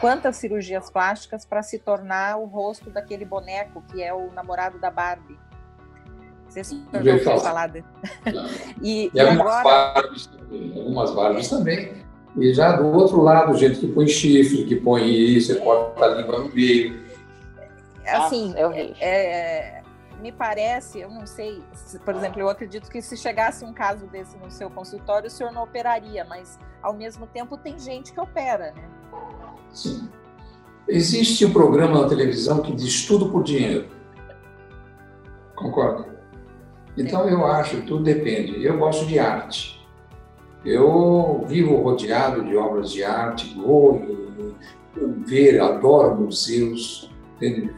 quantas 0.00 0.36
cirurgias 0.36 0.90
plásticas 0.90 1.44
para 1.44 1.62
se 1.62 1.78
tornar 1.78 2.38
o 2.38 2.46
rosto 2.46 2.90
daquele 2.90 3.26
boneco 3.26 3.82
que 3.92 4.02
é 4.02 4.12
o 4.12 4.32
namorado 4.32 4.78
da 4.78 4.90
Barbie. 4.90 5.38
Sei 6.64 6.64
se 6.64 6.74
o 6.74 7.02
senhor 7.02 7.18
já 7.18 7.40
falar. 7.40 7.68
De... 7.68 7.84
e, 8.82 9.10
e, 9.14 9.20
algumas, 9.20 9.56
agora... 9.56 9.92
Barbies 9.94 10.26
também, 10.26 10.72
algumas 10.76 11.10
Barbies 11.14 11.48
também. 11.48 11.92
E 12.36 12.54
já 12.54 12.76
do 12.76 12.86
outro 12.86 13.20
lado, 13.20 13.56
gente 13.56 13.80
que 13.80 13.88
põe 13.88 14.06
chifre, 14.06 14.64
que 14.64 14.76
põe 14.76 15.08
isso, 15.08 15.58
corta 15.60 16.04
a 16.04 16.08
língua 16.08 16.40
no 16.40 16.54
meio. 16.54 17.02
Assim, 18.06 18.54
é, 18.56 18.94
é, 19.00 19.82
me 20.20 20.32
parece, 20.32 21.00
eu 21.00 21.10
não 21.10 21.26
sei, 21.26 21.62
se, 21.72 21.98
por 21.98 22.14
exemplo, 22.14 22.40
eu 22.40 22.48
acredito 22.48 22.90
que 22.90 23.02
se 23.02 23.16
chegasse 23.16 23.64
um 23.64 23.72
caso 23.72 24.06
desse 24.06 24.36
no 24.38 24.50
seu 24.50 24.70
consultório, 24.70 25.28
o 25.28 25.30
senhor 25.30 25.52
não 25.52 25.62
operaria, 25.62 26.24
mas 26.24 26.58
ao 26.82 26.94
mesmo 26.94 27.26
tempo 27.26 27.56
tem 27.56 27.78
gente 27.78 28.12
que 28.12 28.20
opera, 28.20 28.72
né? 28.72 28.88
Sim. 29.72 30.08
Existe 30.88 31.44
um 31.44 31.52
programa 31.52 32.02
na 32.02 32.08
televisão 32.08 32.62
que 32.62 32.74
diz 32.74 33.06
tudo 33.06 33.30
por 33.30 33.42
dinheiro. 33.42 33.88
Concorda? 35.54 36.17
Então 36.98 37.28
eu 37.28 37.46
acho 37.46 37.80
tudo 37.82 38.02
depende. 38.02 38.64
Eu 38.64 38.76
gosto 38.76 39.06
de 39.06 39.18
arte. 39.18 39.78
Eu 40.64 41.44
vivo 41.46 41.76
rodeado 41.76 42.44
de 42.44 42.56
obras 42.56 42.90
de 42.90 43.04
arte, 43.04 43.54
vou 43.54 44.02
ver, 45.24 45.60
adoro 45.60 46.16
museus, 46.16 47.08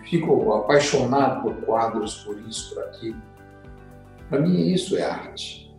fico 0.08 0.54
apaixonado 0.54 1.42
por 1.42 1.54
quadros, 1.66 2.24
por 2.24 2.40
isso, 2.48 2.74
por 2.74 2.84
aquilo. 2.84 3.22
Para 4.30 4.40
mim, 4.40 4.68
isso 4.68 4.96
é 4.96 5.02
arte. 5.02 5.70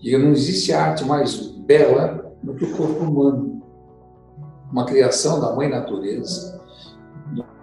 E 0.00 0.16
não 0.18 0.32
existe 0.32 0.72
arte 0.72 1.04
mais 1.04 1.34
bela 1.36 2.30
do 2.42 2.54
que 2.54 2.66
o 2.66 2.76
corpo 2.76 3.04
humano. 3.04 3.62
Uma 4.70 4.84
criação 4.84 5.40
da 5.40 5.56
Mãe 5.56 5.68
Natureza, 5.70 6.62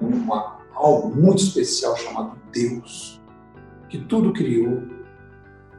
uma, 0.02 0.58
algo 0.74 1.16
muito 1.16 1.44
especial 1.44 1.96
chamado 1.96 2.36
Deus, 2.52 3.22
que 3.90 4.00
tudo 4.00 4.34
criou, 4.34 4.84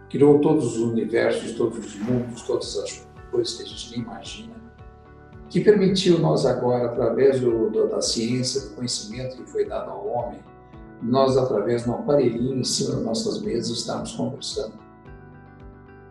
criou 0.08 0.40
todos 0.40 0.76
os 0.76 0.78
universos, 0.78 1.52
todos 1.52 1.78
os 1.78 1.96
mundos, 1.96 2.42
todas 2.42 2.76
as 2.78 3.06
coisas 3.30 3.54
que 3.54 3.62
a 3.62 3.66
gente 3.66 3.90
nem 3.92 4.00
imagina 4.00 4.66
que 5.48 5.60
permitiu 5.60 6.18
nós 6.18 6.44
agora, 6.44 6.86
através 6.86 7.40
do, 7.40 7.70
da 7.88 8.00
ciência, 8.00 8.60
do 8.62 8.74
conhecimento 8.74 9.36
que 9.36 9.50
foi 9.50 9.64
dado 9.64 9.90
ao 9.90 10.06
homem, 10.06 10.40
nós, 11.02 11.36
através 11.36 11.84
de 11.84 11.90
um 11.90 11.94
aparelhinho 11.94 12.58
em 12.58 12.64
cima 12.64 12.96
das 12.96 13.04
nossas 13.04 13.40
mesas, 13.40 13.78
estamos 13.78 14.12
conversando. 14.12 14.74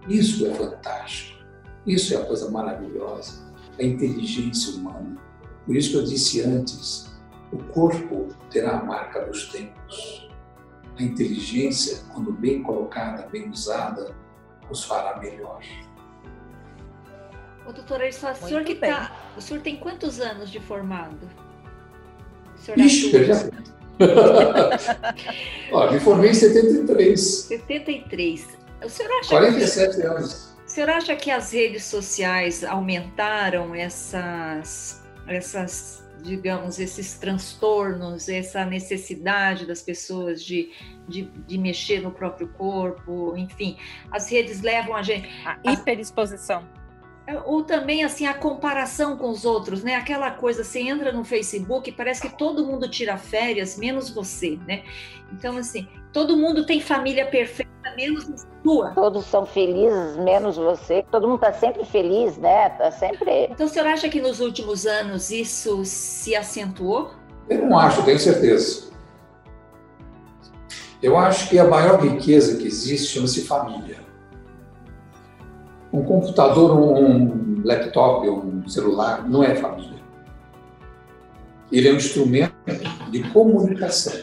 Isso 0.08 0.46
é 0.46 0.54
fantástico. 0.54 1.44
Isso 1.86 2.14
é 2.14 2.18
a 2.18 2.26
coisa 2.26 2.50
maravilhosa. 2.50 3.44
A 3.78 3.84
inteligência 3.84 4.76
humana. 4.76 5.18
Por 5.66 5.76
isso 5.76 5.92
que 5.92 5.98
eu 5.98 6.04
disse 6.04 6.42
antes, 6.42 7.12
o 7.52 7.58
corpo 7.58 8.30
terá 8.50 8.80
a 8.80 8.84
marca 8.84 9.26
dos 9.26 9.52
tempos. 9.52 10.25
A 10.98 11.04
inteligência, 11.04 12.04
quando 12.14 12.32
bem 12.32 12.64
colocada, 12.64 13.28
bem 13.28 13.50
usada, 13.50 14.16
nos 14.70 14.84
fará 14.84 15.20
melhor. 15.20 15.62
Ô, 17.68 17.74
doutora 17.74 18.04
Aristóteles, 18.04 18.44
o 18.44 18.48
senhor, 18.48 18.64
que 18.64 18.76
tá, 18.76 19.12
o 19.36 19.42
senhor 19.42 19.62
tem 19.62 19.76
quantos 19.76 20.20
anos 20.20 20.52
de 20.52 20.60
formado? 20.60 21.30
Ixi, 22.78 23.26
já... 23.26 23.36
Ó, 25.72 25.92
me 25.92 26.00
formei 26.00 26.32
em 26.32 26.34
73. 26.34 27.20
73. 27.22 28.48
O 28.84 28.90
senhor 28.90 29.12
acha 29.20 29.30
47 29.30 29.96
que... 29.96 30.02
anos. 30.04 30.56
O 30.66 30.70
senhor 30.70 30.90
acha 30.90 31.16
que 31.16 31.32
as 31.32 31.52
redes 31.54 31.86
sociais 31.86 32.64
aumentaram 32.64 33.74
essas, 33.74 35.04
essas, 35.28 36.04
digamos, 36.26 36.80
esses 36.80 37.18
transtornos, 37.18 38.28
essa 38.28 38.66
necessidade 38.66 39.66
das 39.66 39.82
pessoas 39.82 40.44
de, 40.44 40.72
de, 41.08 41.24
de 41.24 41.58
mexer 41.58 42.02
no 42.02 42.12
próprio 42.12 42.48
corpo, 42.50 43.36
enfim, 43.38 43.78
as 44.12 44.30
redes 44.30 44.62
levam 44.62 44.96
a 44.96 45.04
gente. 45.04 45.30
A 45.46 45.72
hiperexposição 45.72 46.66
ou 47.46 47.64
também 47.64 48.04
assim 48.04 48.28
a 48.28 48.34
comparação 48.34 49.18
com 49.18 49.30
os 49.30 49.46
outros, 49.46 49.84
né? 49.84 49.96
Aquela 49.96 50.32
coisa, 50.32 50.64
você 50.64 50.80
entra 50.80 51.12
no 51.12 51.24
Facebook, 51.24 51.92
parece 51.92 52.22
que 52.22 52.38
todo 52.38 52.66
mundo 52.66 52.90
tira 52.90 53.18
férias, 53.18 53.78
menos 53.78 54.10
você, 54.10 54.60
né? 54.68 54.84
Então 55.34 55.58
assim, 55.58 55.88
todo 56.14 56.38
mundo 56.38 56.66
tem 56.66 56.80
família 56.80 57.26
perfeita, 57.26 57.72
menos 57.98 58.30
a 58.30 58.36
sua. 58.64 58.92
Todos 58.92 59.26
são 59.26 59.46
felizes, 59.46 60.18
menos 60.18 60.56
você. 60.56 61.04
Todo 61.12 61.28
mundo 61.28 61.44
está 61.44 61.54
sempre 61.54 61.84
feliz, 61.84 62.38
né? 62.38 62.70
Tá 62.70 62.92
sempre. 62.92 63.48
Então, 63.50 63.66
o 63.66 63.70
senhor 63.70 63.88
acha 63.88 64.08
que 64.08 64.22
nos 64.22 64.40
últimos 64.40 64.86
anos 64.86 65.32
isso 65.32 65.84
se 65.84 66.36
acentuou? 66.36 67.12
Eu 67.50 67.66
não 67.66 67.78
acho, 67.78 68.04
tenho 68.04 68.20
certeza. 68.20 68.86
Eu 71.02 71.18
acho 71.18 71.50
que 71.50 71.60
a 71.60 71.66
maior 71.66 72.00
riqueza 72.02 72.58
que 72.58 72.68
existe 72.68 73.14
chama-se 73.14 73.46
família 73.46 74.05
um 75.96 76.04
computador, 76.04 76.78
um 76.78 77.62
laptop, 77.64 78.28
um 78.30 78.68
celular, 78.68 79.28
não 79.28 79.44
é 79.44 79.56
família. 79.56 80.04
Ele 81.72 81.88
é 81.88 81.94
um 81.94 81.96
instrumento 81.96 82.54
de 83.12 83.24
comunicação. 83.32 84.14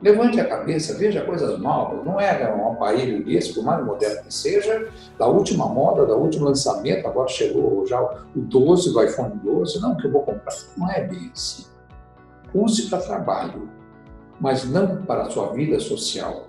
Levante 0.00 0.40
a 0.40 0.48
cabeça, 0.48 0.96
veja 0.96 1.24
coisas 1.24 1.58
novas. 1.58 2.04
Não 2.04 2.20
é 2.20 2.54
um 2.54 2.72
aparelho 2.72 3.24
desse, 3.24 3.52
por 3.52 3.64
mais 3.64 3.84
moderno 3.84 4.22
que 4.22 4.32
seja, 4.32 4.88
da 5.18 5.26
última 5.26 5.66
moda, 5.68 6.06
da 6.06 6.14
último 6.14 6.46
lançamento. 6.46 7.06
Agora 7.06 7.28
chegou 7.28 7.86
já 7.86 8.00
o 8.00 8.40
12, 8.40 8.94
o 8.94 9.02
iPhone 9.02 9.32
12. 9.42 9.80
Não, 9.80 9.96
que 9.96 10.06
eu 10.06 10.12
vou 10.12 10.22
comprar. 10.22 10.54
Não 10.76 10.90
é 10.90 11.04
bem 11.04 11.30
assim. 11.34 11.66
Use 12.54 12.88
para 12.88 13.00
trabalho, 13.00 13.68
mas 14.40 14.64
não 14.64 15.02
para 15.02 15.22
a 15.22 15.30
sua 15.30 15.52
vida 15.52 15.78
social. 15.80 16.46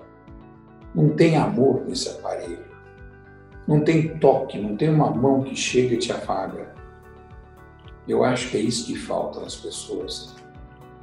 Não 0.93 1.09
tem 1.09 1.35
amor 1.35 1.83
nesse 1.87 2.09
aparelho. 2.09 2.68
Não 3.69 3.81
tem 3.81 4.17
toque, 4.17 4.57
não 4.57 4.75
tem 4.75 4.89
uma 4.89 5.11
mão 5.11 5.43
que 5.43 5.55
chega 5.55 5.93
e 5.93 5.97
te 5.99 6.11
afaga. 6.11 6.73
Eu 8.07 8.23
acho 8.23 8.49
que 8.49 8.57
é 8.57 8.59
isso 8.59 8.87
que 8.87 8.95
falta 8.95 9.39
nas 9.41 9.55
pessoas. 9.55 10.35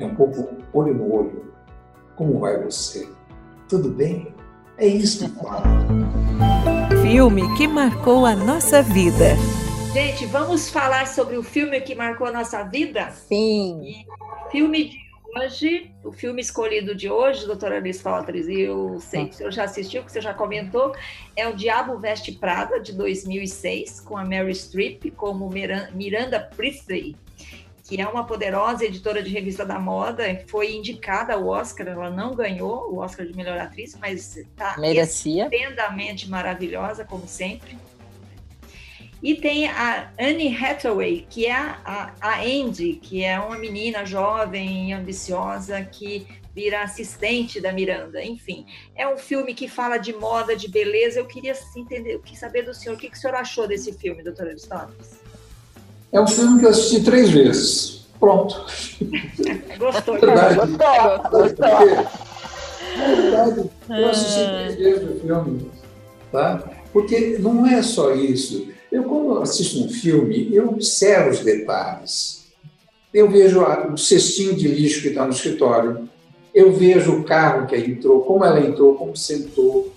É 0.00 0.04
um 0.04 0.16
pouco 0.16 0.48
olho 0.72 0.92
no 0.92 1.14
olho. 1.14 1.54
Como 2.16 2.40
vai 2.40 2.60
você? 2.60 3.08
Tudo 3.68 3.90
bem? 3.90 4.34
É 4.78 4.84
isso 4.84 5.24
que 5.24 5.40
falta. 5.40 5.62
Filme 7.02 7.42
que 7.56 7.68
marcou 7.68 8.26
a 8.26 8.34
nossa 8.34 8.82
vida. 8.82 9.36
Gente, 9.92 10.26
vamos 10.26 10.68
falar 10.68 11.06
sobre 11.06 11.36
o 11.36 11.44
filme 11.44 11.80
que 11.82 11.94
marcou 11.94 12.26
a 12.26 12.32
nossa 12.32 12.64
vida? 12.64 13.12
Sim. 13.12 13.80
E 13.84 14.50
filme 14.50 14.88
de 14.88 15.05
hoje, 15.36 15.90
o 16.02 16.12
filme 16.12 16.40
escolhido 16.40 16.94
de 16.94 17.10
hoje, 17.10 17.46
doutora 17.46 17.76
Aristóteles, 17.76 18.46
e 18.48 18.62
eu 18.62 18.98
sei 19.00 19.26
que 19.26 19.34
o 19.34 19.34
senhor 19.34 19.52
já 19.52 19.64
assistiu, 19.64 20.02
que 20.02 20.10
você 20.10 20.20
já 20.20 20.32
comentou, 20.32 20.94
é 21.36 21.46
O 21.46 21.54
Diabo 21.54 21.98
Veste 21.98 22.32
Prada, 22.32 22.80
de 22.80 22.92
2006, 22.92 24.00
com 24.00 24.16
a 24.16 24.24
Mary 24.24 24.54
Streep 24.54 25.10
como 25.16 25.50
Miranda 25.92 26.40
Priestley, 26.56 27.14
que 27.84 28.00
é 28.00 28.06
uma 28.06 28.24
poderosa 28.24 28.84
editora 28.84 29.22
de 29.22 29.30
revista 29.30 29.64
da 29.64 29.78
moda, 29.78 30.24
foi 30.48 30.74
indicada 30.74 31.34
ao 31.34 31.46
Oscar, 31.46 31.86
ela 31.86 32.10
não 32.10 32.34
ganhou 32.34 32.92
o 32.92 32.98
Oscar 32.98 33.26
de 33.26 33.36
melhor 33.36 33.58
atriz, 33.58 33.96
mas 34.00 34.36
está 34.36 34.74
estupendamente 35.50 36.28
maravilhosa, 36.28 37.04
como 37.04 37.28
sempre. 37.28 37.76
E 39.22 39.34
tem 39.34 39.66
a 39.66 40.10
Anne 40.18 40.54
Hathaway, 40.54 41.26
que 41.28 41.46
é 41.46 41.54
a, 41.54 42.12
a, 42.20 42.40
Andy, 42.42 42.94
que 43.02 43.24
é 43.24 43.38
uma 43.40 43.58
menina 43.58 44.04
jovem 44.04 44.90
e 44.90 44.92
ambiciosa 44.92 45.82
que 45.82 46.26
vira 46.54 46.82
assistente 46.82 47.60
da 47.60 47.72
Miranda. 47.72 48.22
Enfim, 48.22 48.66
é 48.94 49.08
um 49.08 49.16
filme 49.16 49.54
que 49.54 49.68
fala 49.68 49.96
de 49.96 50.12
moda, 50.12 50.54
de 50.54 50.68
beleza. 50.68 51.20
Eu 51.20 51.26
queria 51.26 51.54
entender, 51.76 52.14
eu 52.14 52.20
queria 52.20 52.38
saber 52.38 52.62
do 52.62 52.74
senhor 52.74 52.94
o 52.94 52.98
que, 52.98 53.10
que 53.10 53.16
o 53.16 53.20
senhor 53.20 53.34
achou 53.34 53.66
desse 53.66 53.92
filme, 53.92 54.22
doutora 54.22 54.50
Aristóteles. 54.50 55.20
É 56.12 56.20
um 56.20 56.26
filme 56.26 56.60
que 56.60 56.66
eu 56.66 56.70
assisti 56.70 57.02
três 57.02 57.30
vezes. 57.30 58.06
Pronto. 58.20 58.64
Gostou. 59.78 60.18
Verdade. 60.18 60.54
Gostou. 60.54 61.30
Gostou. 61.30 61.78
Verdade. 62.96 63.70
Eu 63.88 64.08
assisti 64.08 64.44
três 64.44 64.74
vezes 64.76 65.10
o 65.10 65.20
filme. 65.20 65.70
Tá? 66.32 66.70
Porque 66.92 67.38
não 67.38 67.66
é 67.66 67.82
só 67.82 68.14
isso. 68.14 68.75
Eu, 68.90 69.04
quando 69.04 69.38
assisto 69.40 69.84
um 69.84 69.88
filme, 69.88 70.54
eu 70.54 70.68
observo 70.68 71.30
os 71.30 71.40
detalhes. 71.40 72.46
Eu 73.12 73.30
vejo 73.30 73.62
o 73.62 73.96
cestinho 73.96 74.54
de 74.54 74.68
lixo 74.68 75.02
que 75.02 75.08
está 75.08 75.24
no 75.24 75.32
escritório, 75.32 76.08
eu 76.54 76.72
vejo 76.72 77.12
o 77.12 77.24
carro 77.24 77.66
que 77.66 77.76
entrou, 77.76 78.22
como 78.22 78.44
ela 78.44 78.60
entrou, 78.60 78.94
como 78.94 79.16
sentou. 79.16 79.92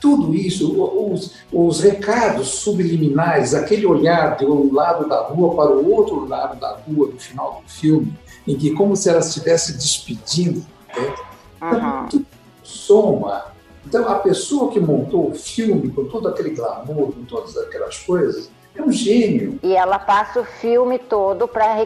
Tudo 0.00 0.34
isso, 0.34 0.82
os, 0.82 1.36
os 1.52 1.80
recados 1.80 2.48
subliminares, 2.48 3.54
aquele 3.54 3.86
olhar 3.86 4.36
de 4.36 4.44
um 4.44 4.72
lado 4.72 5.08
da 5.08 5.22
rua 5.22 5.54
para 5.54 5.74
o 5.74 5.90
outro 5.90 6.26
lado 6.28 6.58
da 6.60 6.76
rua 6.76 7.08
no 7.08 7.18
final 7.18 7.62
do 7.64 7.72
filme, 7.72 8.12
em 8.46 8.56
que 8.56 8.72
como 8.72 8.94
se 8.96 9.08
ela 9.08 9.20
estivesse 9.20 9.72
despedindo, 9.74 10.64
né? 10.94 11.14
uhum. 11.62 12.08
tudo 12.08 12.26
soma 12.62 13.44
então, 13.86 14.08
a 14.08 14.18
pessoa 14.18 14.70
que 14.70 14.78
montou 14.78 15.30
o 15.30 15.34
filme 15.34 15.90
com 15.90 16.04
todo 16.04 16.28
aquele 16.28 16.50
glamour, 16.50 17.12
com 17.12 17.24
todas 17.24 17.56
aquelas 17.56 17.98
coisas, 17.98 18.50
é 18.74 18.82
um 18.82 18.92
gênio. 18.92 19.58
E 19.62 19.74
ela 19.74 19.98
passa 19.98 20.40
o 20.40 20.44
filme 20.44 20.98
todo 20.98 21.48
para 21.48 21.84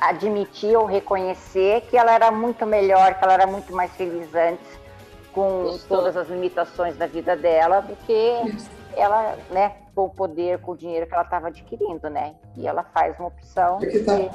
admitir 0.00 0.76
ou 0.76 0.86
reconhecer 0.86 1.82
que 1.82 1.96
ela 1.96 2.12
era 2.12 2.30
muito 2.30 2.64
melhor, 2.64 3.14
que 3.14 3.24
ela 3.24 3.34
era 3.34 3.46
muito 3.46 3.74
mais 3.74 3.92
feliz 3.92 4.34
antes. 4.34 4.84
com 5.32 5.64
Gostou. 5.64 5.98
todas 5.98 6.16
as 6.16 6.28
limitações 6.28 6.96
da 6.96 7.08
vida 7.08 7.36
dela 7.36 7.80
do 7.80 7.96
que 8.06 8.12
Isso. 8.46 8.70
ela, 8.96 9.36
né, 9.50 9.72
com 9.92 10.04
o 10.04 10.08
poder, 10.08 10.60
com 10.60 10.72
o 10.72 10.76
dinheiro 10.76 11.08
que 11.08 11.12
ela 11.12 11.24
estava 11.24 11.48
adquirindo, 11.48 12.08
né? 12.08 12.36
E 12.56 12.68
ela 12.68 12.84
faz 12.84 13.18
uma 13.18 13.28
opção 13.28 13.80
é 13.82 13.98
tá. 13.98 14.14
de 14.14 14.30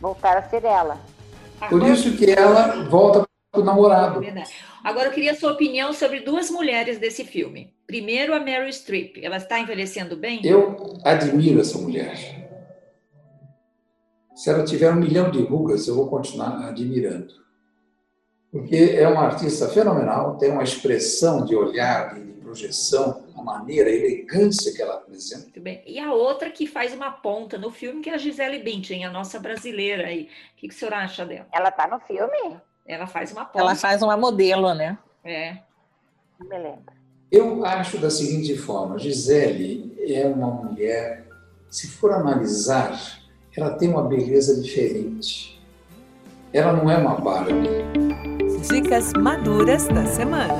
voltar 0.00 0.38
a 0.38 0.42
ser 0.48 0.64
ela. 0.64 0.96
Por 1.68 1.82
isso 1.82 2.16
que 2.16 2.30
ela 2.30 2.84
volta 2.84 3.18
para 3.20 3.28
o 3.54 3.62
namorado. 3.62 4.20
Agora 4.84 5.08
eu 5.08 5.12
queria 5.12 5.32
a 5.32 5.34
sua 5.34 5.52
opinião 5.52 5.92
sobre 5.92 6.20
duas 6.20 6.50
mulheres 6.50 6.98
desse 6.98 7.24
filme. 7.24 7.74
Primeiro, 7.86 8.34
a 8.34 8.38
Mary 8.38 8.72
Streep. 8.72 9.16
Ela 9.22 9.38
está 9.38 9.58
envelhecendo 9.58 10.16
bem? 10.16 10.40
Eu 10.44 10.98
admiro 11.04 11.60
essa 11.60 11.78
mulher. 11.78 12.16
Se 14.34 14.50
ela 14.50 14.64
tiver 14.64 14.90
um 14.90 14.96
milhão 14.96 15.30
de 15.30 15.42
rugas, 15.42 15.88
eu 15.88 15.96
vou 15.96 16.08
continuar 16.08 16.68
admirando. 16.68 17.34
Porque 18.52 18.76
é 18.76 19.06
uma 19.08 19.24
artista 19.24 19.68
fenomenal, 19.68 20.38
tem 20.38 20.50
uma 20.50 20.62
expressão 20.62 21.44
de 21.44 21.54
olhar, 21.54 22.14
de 22.14 22.32
projeção, 22.34 23.26
uma 23.34 23.42
maneira, 23.42 23.90
a 23.90 23.92
elegância 23.92 24.72
que 24.72 24.80
ela 24.80 24.94
apresenta. 24.94 25.42
Muito 25.42 25.60
bem. 25.60 25.82
E 25.86 25.98
a 25.98 26.14
outra 26.14 26.50
que 26.50 26.66
faz 26.66 26.94
uma 26.94 27.10
ponta 27.10 27.58
no 27.58 27.70
filme, 27.70 28.00
que 28.00 28.08
é 28.08 28.14
a 28.14 28.18
Gisele 28.18 28.60
Bündchen, 28.60 29.04
a 29.04 29.10
nossa 29.10 29.38
brasileira 29.38 30.06
aí. 30.06 30.28
O 30.54 30.56
que, 30.56 30.68
que 30.68 30.74
o 30.74 30.78
senhor 30.78 30.94
acha 30.94 31.26
dela? 31.26 31.46
Ela 31.52 31.68
está 31.68 31.86
no 31.86 32.00
filme? 32.00 32.58
Ela 32.88 33.06
faz 33.06 33.30
uma 33.32 33.44
ponta. 33.44 33.58
Ela 33.60 33.74
faz 33.74 34.02
uma 34.02 34.16
modelo, 34.16 34.72
né? 34.72 34.96
É. 35.22 35.58
Me 36.40 36.58
lembro. 36.58 36.98
Eu 37.30 37.62
acho 37.66 37.98
da 37.98 38.08
seguinte 38.08 38.56
forma, 38.56 38.98
Gisele 38.98 39.94
é 39.98 40.26
uma 40.26 40.50
mulher, 40.50 41.26
se 41.68 41.86
for 41.88 42.14
analisar, 42.14 42.98
ela 43.54 43.74
tem 43.74 43.90
uma 43.90 44.04
beleza 44.04 44.62
diferente. 44.62 45.60
Ela 46.50 46.72
não 46.72 46.90
é 46.90 46.96
uma 46.96 47.16
Barbie. 47.16 47.68
Dicas 48.66 49.12
maduras 49.12 49.86
da 49.88 50.06
semana. 50.06 50.54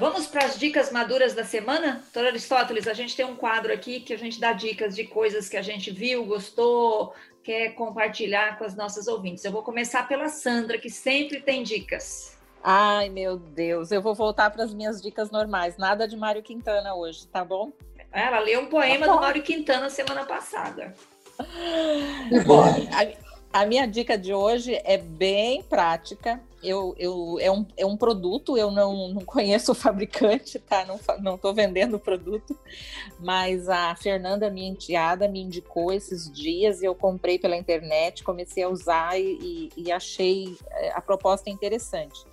Vamos 0.00 0.26
para 0.26 0.46
as 0.46 0.58
dicas 0.58 0.90
maduras 0.90 1.34
da 1.34 1.44
semana? 1.44 2.02
Doutor 2.12 2.26
Aristóteles, 2.26 2.88
a 2.88 2.94
gente 2.94 3.14
tem 3.14 3.24
um 3.24 3.36
quadro 3.36 3.72
aqui 3.72 4.00
que 4.00 4.12
a 4.12 4.18
gente 4.18 4.40
dá 4.40 4.52
dicas 4.52 4.96
de 4.96 5.04
coisas 5.04 5.48
que 5.48 5.56
a 5.56 5.62
gente 5.62 5.92
viu, 5.92 6.24
gostou, 6.24 7.14
quer 7.44 7.74
compartilhar 7.74 8.58
com 8.58 8.64
as 8.64 8.74
nossas 8.74 9.06
ouvintes. 9.06 9.44
Eu 9.44 9.52
vou 9.52 9.62
começar 9.62 10.08
pela 10.08 10.28
Sandra, 10.28 10.78
que 10.78 10.88
sempre 10.88 11.40
tem 11.40 11.62
dicas. 11.62 12.36
Ai, 12.62 13.10
meu 13.10 13.36
Deus, 13.36 13.92
eu 13.92 14.00
vou 14.00 14.14
voltar 14.14 14.48
para 14.50 14.64
as 14.64 14.72
minhas 14.72 15.02
dicas 15.02 15.30
normais. 15.30 15.76
Nada 15.76 16.08
de 16.08 16.16
Mário 16.16 16.42
Quintana 16.42 16.94
hoje, 16.94 17.26
tá 17.26 17.44
bom? 17.44 17.70
Ela 18.10 18.38
leu 18.40 18.62
um 18.62 18.66
poema 18.66 19.06
do 19.06 19.16
Mário 19.16 19.42
Quintana 19.42 19.90
semana 19.90 20.24
passada. 20.24 20.94
Bom, 22.46 22.64
a, 23.54 23.66
minha 23.66 23.86
dica 23.86 24.18
de 24.18 24.34
hoje 24.34 24.80
é 24.84 24.98
bem 24.98 25.62
prática 25.62 26.40
eu, 26.64 26.94
eu, 26.98 27.38
é, 27.40 27.50
um, 27.50 27.66
é 27.76 27.84
um 27.84 27.96
produto, 27.96 28.56
eu 28.56 28.70
não, 28.70 29.08
não 29.08 29.22
conheço 29.22 29.72
o 29.72 29.74
fabricante, 29.74 30.58
tá? 30.58 30.84
Não, 30.84 30.98
não 31.20 31.36
tô 31.36 31.52
vendendo 31.52 31.96
o 31.96 32.00
produto, 32.00 32.58
mas 33.20 33.68
a 33.68 33.94
Fernanda, 33.94 34.50
minha 34.50 34.70
enteada, 34.70 35.28
me 35.28 35.42
indicou 35.42 35.92
esses 35.92 36.32
dias 36.32 36.80
e 36.80 36.86
eu 36.86 36.94
comprei 36.94 37.38
pela 37.38 37.54
internet, 37.54 38.24
comecei 38.24 38.62
a 38.62 38.68
usar 38.68 39.20
e, 39.20 39.70
e, 39.76 39.84
e 39.84 39.92
achei 39.92 40.56
é, 40.70 40.92
a 40.92 41.02
proposta 41.02 41.50
interessante. 41.50 42.24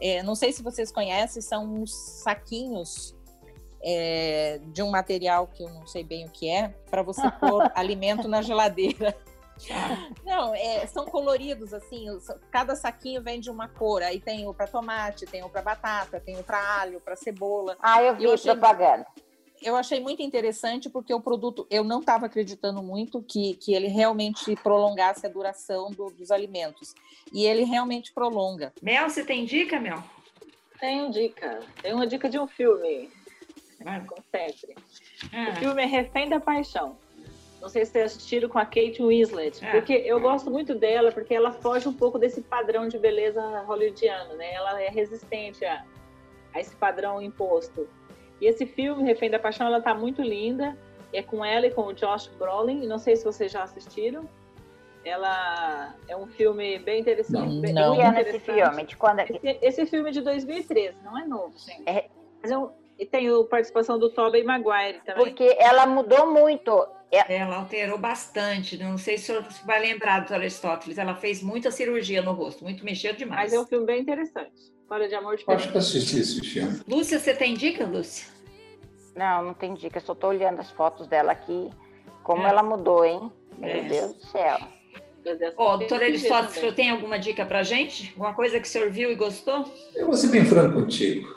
É, 0.00 0.22
não 0.22 0.34
sei 0.34 0.52
se 0.52 0.62
vocês 0.62 0.90
conhecem, 0.90 1.42
são 1.42 1.64
uns 1.64 1.92
saquinhos 1.92 3.14
é, 3.82 4.58
de 4.72 4.82
um 4.82 4.90
material 4.90 5.46
que 5.46 5.62
eu 5.62 5.68
não 5.68 5.86
sei 5.86 6.02
bem 6.02 6.24
o 6.24 6.30
que 6.30 6.48
é, 6.48 6.68
para 6.90 7.02
você 7.02 7.30
pôr 7.38 7.70
alimento 7.74 8.26
na 8.26 8.40
geladeira. 8.40 9.14
Não, 10.24 10.54
é, 10.54 10.86
são 10.86 11.04
coloridos, 11.04 11.74
assim, 11.74 12.06
cada 12.50 12.74
saquinho 12.74 13.22
vem 13.22 13.40
de 13.40 13.50
uma 13.50 13.68
cor. 13.68 14.02
Aí 14.02 14.20
tem 14.20 14.46
o 14.46 14.54
para 14.54 14.66
tomate, 14.66 15.26
tem 15.26 15.42
o 15.42 15.48
para 15.48 15.62
batata, 15.62 16.20
tem 16.20 16.38
o 16.38 16.42
para 16.42 16.80
alho, 16.80 17.00
para 17.00 17.16
cebola. 17.16 17.76
Ah, 17.80 18.02
eu 18.02 18.16
vi 18.16 18.24
eu 18.24 18.32
achei, 18.32 18.52
propaganda. 18.52 19.06
Eu 19.62 19.76
achei 19.76 20.00
muito 20.00 20.22
interessante 20.22 20.88
porque 20.88 21.12
o 21.12 21.20
produto, 21.20 21.66
eu 21.70 21.84
não 21.84 22.00
estava 22.00 22.26
acreditando 22.26 22.82
muito 22.82 23.22
que, 23.22 23.54
que 23.56 23.74
ele 23.74 23.88
realmente 23.88 24.56
prolongasse 24.56 25.26
a 25.26 25.28
duração 25.28 25.90
do, 25.90 26.10
dos 26.10 26.30
alimentos. 26.30 26.94
E 27.32 27.44
ele 27.44 27.64
realmente 27.64 28.12
prolonga. 28.12 28.72
Mel, 28.82 29.08
você 29.08 29.24
tem 29.24 29.44
dica, 29.44 29.78
Mel? 29.78 30.02
Tenho 30.78 31.10
dica. 31.10 31.60
Tem 31.82 31.92
uma 31.92 32.06
dica 32.06 32.28
de 32.28 32.38
um 32.38 32.46
filme. 32.46 33.10
Ah. 33.84 34.00
Como 34.00 34.24
sempre. 34.30 34.74
Ah. 35.32 35.50
O 35.50 35.56
filme 35.56 35.82
é 35.82 35.86
Refém 35.86 36.28
da 36.28 36.40
Paixão. 36.40 36.96
Não 37.60 37.68
sei 37.68 37.84
se 37.84 37.92
vocês 37.92 38.06
assistiram 38.06 38.48
com 38.48 38.58
a 38.58 38.64
Kate 38.64 39.02
Winslet, 39.02 39.64
é. 39.64 39.70
porque 39.70 39.92
eu 39.92 40.18
gosto 40.20 40.50
muito 40.50 40.74
dela, 40.74 41.12
porque 41.12 41.34
ela 41.34 41.52
foge 41.52 41.88
um 41.88 41.92
pouco 41.92 42.18
desse 42.18 42.40
padrão 42.40 42.88
de 42.88 42.98
beleza 42.98 43.40
hollywoodiano, 43.66 44.34
né? 44.34 44.54
Ela 44.54 44.82
é 44.82 44.88
resistente 44.88 45.64
a, 45.64 45.84
a 46.54 46.60
esse 46.60 46.74
padrão 46.76 47.20
imposto. 47.20 47.86
E 48.40 48.46
esse 48.46 48.64
filme, 48.64 49.02
Refém 49.02 49.30
da 49.30 49.38
Paixão, 49.38 49.66
ela 49.66 49.80
tá 49.80 49.94
muito 49.94 50.22
linda. 50.22 50.76
É 51.12 51.22
com 51.22 51.44
ela 51.44 51.66
e 51.66 51.70
com 51.70 51.82
o 51.82 51.92
Josh 51.92 52.28
Brolin. 52.38 52.86
Não 52.86 52.98
sei 52.98 53.16
se 53.16 53.24
vocês 53.24 53.52
já 53.52 53.62
assistiram. 53.62 54.26
Ela 55.04 55.94
é 56.08 56.16
um 56.16 56.26
filme 56.26 56.78
bem 56.78 57.00
interessante. 57.00 57.54
Não, 57.54 57.60
bem, 57.60 57.72
não. 57.72 57.96
Bem 57.96 58.06
interessante. 58.06 58.36
Esse 58.36 58.52
filme, 58.52 58.84
de 58.84 58.96
quando... 58.96 59.18
É 59.20 59.24
esse, 59.24 59.58
esse 59.62 59.86
filme 59.86 60.08
é 60.08 60.12
de 60.12 60.20
2013, 60.22 60.96
não 61.02 61.18
é 61.18 61.26
novo, 61.26 61.52
gente. 61.58 61.82
É... 61.86 62.08
Mas 62.42 62.50
é 62.50 62.56
um, 62.56 62.70
e 63.00 63.06
tem 63.06 63.28
a 63.28 63.44
participação 63.44 63.98
do 63.98 64.10
Tobey 64.10 64.44
Maguire 64.44 65.00
também. 65.04 65.24
Porque 65.24 65.56
ela 65.58 65.86
mudou 65.86 66.30
muito 66.30 66.86
é. 67.10 67.36
Ela 67.36 67.56
alterou 67.56 67.98
bastante. 67.98 68.76
Não 68.78 68.96
sei 68.96 69.18
se 69.18 69.24
o 69.24 69.26
senhor 69.26 69.44
vai 69.64 69.80
lembrar 69.80 70.20
do 70.20 70.32
Aristóteles. 70.32 70.96
Ela 70.96 71.14
fez 71.14 71.42
muita 71.42 71.70
cirurgia 71.70 72.22
no 72.22 72.32
rosto, 72.32 72.62
muito 72.62 72.84
mexeu 72.84 73.14
demais. 73.14 73.50
Mas 73.50 73.52
é 73.52 73.60
um 73.60 73.66
filme 73.66 73.86
bem 73.86 74.00
interessante. 74.00 74.52
História 74.80 75.08
de 75.08 75.14
amor 75.14 75.36
de 75.36 75.44
Acho 75.46 75.72
que 75.72 75.78
assisti 75.78 76.20
esse 76.20 76.40
filme. 76.40 76.80
Lúcia, 76.86 77.18
você 77.18 77.34
tem 77.34 77.54
dica, 77.54 77.84
Lúcia? 77.84 78.26
Não, 79.16 79.44
não 79.44 79.54
tem 79.54 79.74
dica. 79.74 79.98
Só 80.00 80.12
estou 80.12 80.30
olhando 80.30 80.60
as 80.60 80.70
fotos 80.70 81.06
dela 81.08 81.32
aqui. 81.32 81.70
Como 82.22 82.46
é. 82.46 82.50
ela 82.50 82.62
mudou, 82.62 83.04
hein? 83.04 83.30
Meu 83.58 83.68
é. 83.70 83.82
Deus 83.82 84.14
do 84.14 84.26
céu. 84.26 84.58
Ó, 85.56 85.74
oh, 85.74 85.76
doutor 85.76 86.02
Aristóteles, 86.02 86.56
o 86.56 86.60
senhor 86.60 86.74
tem 86.74 86.90
alguma 86.90 87.18
dica 87.18 87.44
pra 87.44 87.62
gente? 87.62 88.08
Alguma 88.10 88.32
coisa 88.32 88.58
que 88.58 88.66
o 88.66 88.70
senhor 88.70 88.90
viu 88.90 89.10
e 89.10 89.14
gostou? 89.14 89.70
Eu 89.94 90.06
vou 90.06 90.14
ser 90.14 90.28
bem 90.28 90.44
franco 90.44 90.80
contigo. 90.80 91.28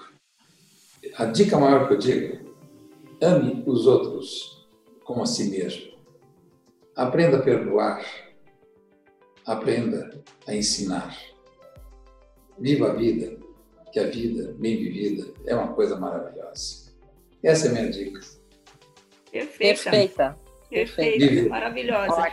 A 1.17 1.25
dica 1.25 1.59
maior 1.59 1.88
que 1.88 1.95
eu 1.95 1.97
digo, 1.97 2.55
ame 3.21 3.62
os 3.67 3.86
outros 3.86 4.62
como 5.03 5.23
a 5.23 5.25
si 5.25 5.49
mesmo. 5.49 5.93
Aprenda 6.95 7.37
a 7.37 7.41
perdoar. 7.41 8.05
Aprenda 9.45 10.23
a 10.47 10.55
ensinar. 10.55 11.17
Viva 12.57 12.91
a 12.91 12.93
vida, 12.93 13.37
que 13.91 13.99
a 13.99 14.07
vida 14.07 14.53
bem 14.57 14.77
vivida 14.77 15.33
é 15.45 15.55
uma 15.55 15.73
coisa 15.73 15.99
maravilhosa. 15.99 16.93
Essa 17.43 17.67
é 17.67 17.69
a 17.71 17.73
minha 17.73 17.89
dica. 17.89 18.21
Perfeita. 19.31 19.91
Perfeita. 19.91 20.39
Perfeita. 20.69 21.49
Maravilhosa. 21.49 22.27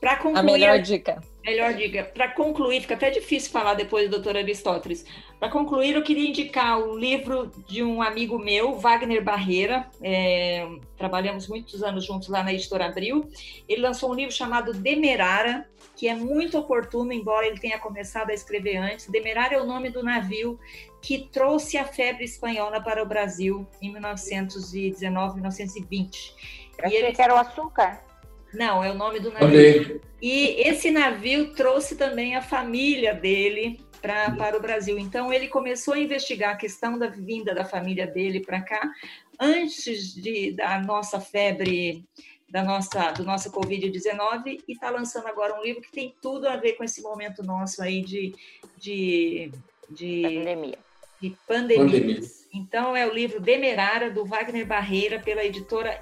Para 0.00 0.16
concluir, 0.16 0.38
a 0.38 0.42
melhor 0.42 0.78
dica. 0.80 1.20
Melhor 1.50 1.74
dica. 1.74 2.04
Para 2.04 2.28
concluir, 2.28 2.80
fica 2.80 2.94
até 2.94 3.10
difícil 3.10 3.50
falar 3.50 3.74
depois 3.74 4.08
do 4.08 4.12
doutor 4.12 4.36
Aristóteles. 4.36 5.04
Para 5.40 5.48
concluir, 5.48 5.96
eu 5.96 6.02
queria 6.02 6.28
indicar 6.28 6.78
o 6.78 6.96
livro 6.96 7.50
de 7.66 7.82
um 7.82 8.00
amigo 8.00 8.38
meu, 8.38 8.76
Wagner 8.76 9.20
Barreira. 9.20 9.90
É, 10.00 10.64
trabalhamos 10.96 11.48
muitos 11.48 11.82
anos 11.82 12.04
juntos 12.04 12.28
lá 12.28 12.44
na 12.44 12.52
Editora 12.52 12.86
Abril. 12.86 13.28
Ele 13.68 13.82
lançou 13.82 14.12
um 14.12 14.14
livro 14.14 14.32
chamado 14.32 14.72
Demerara, 14.72 15.68
que 15.96 16.06
é 16.06 16.14
muito 16.14 16.56
oportuno, 16.56 17.12
embora 17.12 17.46
ele 17.46 17.58
tenha 17.58 17.80
começado 17.80 18.30
a 18.30 18.34
escrever 18.34 18.76
antes. 18.76 19.08
Demerara 19.08 19.54
é 19.54 19.60
o 19.60 19.66
nome 19.66 19.90
do 19.90 20.04
navio 20.04 20.56
que 21.02 21.18
trouxe 21.32 21.76
a 21.76 21.84
febre 21.84 22.24
espanhola 22.24 22.80
para 22.80 23.02
o 23.02 23.06
Brasil 23.06 23.66
em 23.82 23.92
1919, 23.92 25.34
1920. 25.34 26.34
Eu 26.78 26.86
achei 26.86 26.98
ele... 26.98 27.12
que 27.12 27.20
era 27.20 27.34
o 27.34 27.38
açúcar. 27.38 28.09
Não, 28.52 28.82
é 28.82 28.90
o 28.90 28.94
nome 28.94 29.20
do 29.20 29.30
navio. 29.30 30.00
E 30.20 30.60
esse 30.68 30.90
navio 30.90 31.54
trouxe 31.54 31.96
também 31.96 32.36
a 32.36 32.42
família 32.42 33.14
dele 33.14 33.80
pra, 34.00 34.30
para 34.32 34.56
o 34.56 34.60
Brasil. 34.60 34.98
Então, 34.98 35.32
ele 35.32 35.48
começou 35.48 35.94
a 35.94 35.98
investigar 35.98 36.54
a 36.54 36.58
questão 36.58 36.98
da 36.98 37.06
vinda 37.06 37.54
da 37.54 37.64
família 37.64 38.06
dele 38.06 38.40
para 38.40 38.60
cá, 38.60 38.90
antes 39.38 40.14
de, 40.14 40.52
da 40.52 40.80
nossa 40.80 41.20
febre, 41.20 42.04
da 42.50 42.62
nossa, 42.62 43.12
do 43.12 43.24
nosso 43.24 43.50
Covid-19, 43.50 44.60
e 44.66 44.72
está 44.72 44.90
lançando 44.90 45.28
agora 45.28 45.58
um 45.58 45.62
livro 45.62 45.80
que 45.80 45.92
tem 45.92 46.14
tudo 46.20 46.48
a 46.48 46.56
ver 46.56 46.74
com 46.74 46.84
esse 46.84 47.00
momento 47.00 47.42
nosso 47.42 47.82
aí 47.82 48.02
de, 48.02 48.34
de, 48.76 49.50
de 49.88 50.22
pandemia. 50.22 50.78
De 51.20 51.36
pandemia. 51.46 51.84
pandemia. 51.84 52.20
Então, 52.52 52.96
é 52.96 53.06
o 53.06 53.14
livro 53.14 53.40
Demerara, 53.40 54.10
do 54.10 54.24
Wagner 54.24 54.66
Barreira, 54.66 55.20
pela 55.20 55.44
editora 55.44 56.00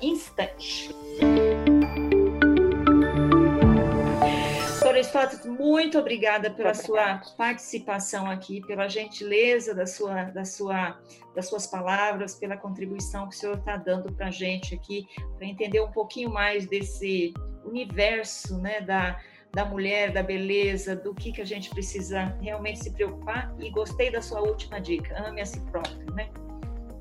Aristóteles, 4.99 5.47
muito 5.47 5.97
obrigada 5.97 6.51
pela 6.51 6.75
sua 6.75 7.23
participação 7.37 8.29
aqui, 8.29 8.61
pela 8.67 8.89
gentileza 8.89 9.73
da 9.73 9.87
sua, 9.87 10.25
da 10.25 10.45
sua, 10.45 10.99
das 11.37 11.49
suas 11.49 11.69
palavras, 11.69 12.35
pela 12.35 12.57
contribuição 12.57 13.29
que 13.29 13.37
o 13.37 13.39
senhor 13.39 13.59
está 13.59 13.77
dando 13.77 14.13
para 14.13 14.27
a 14.27 14.31
gente 14.31 14.75
aqui, 14.75 15.07
para 15.37 15.47
entender 15.47 15.81
um 15.81 15.93
pouquinho 15.93 16.31
mais 16.31 16.67
desse 16.67 17.33
universo 17.65 18.59
né, 18.59 18.81
da, 18.81 19.21
da 19.53 19.65
mulher, 19.65 20.13
da 20.13 20.23
beleza, 20.23 20.97
do 20.97 21.15
que, 21.15 21.31
que 21.31 21.41
a 21.41 21.47
gente 21.47 21.71
precisa 21.71 22.37
realmente 22.41 22.83
se 22.83 22.91
preocupar. 22.91 23.55
E 23.61 23.71
gostei 23.71 24.11
da 24.11 24.21
sua 24.21 24.41
última 24.41 24.81
dica, 24.81 25.17
ame 25.29 25.41
a 25.41 25.47
si 25.47 25.61
próprio, 25.71 26.13
né? 26.13 26.29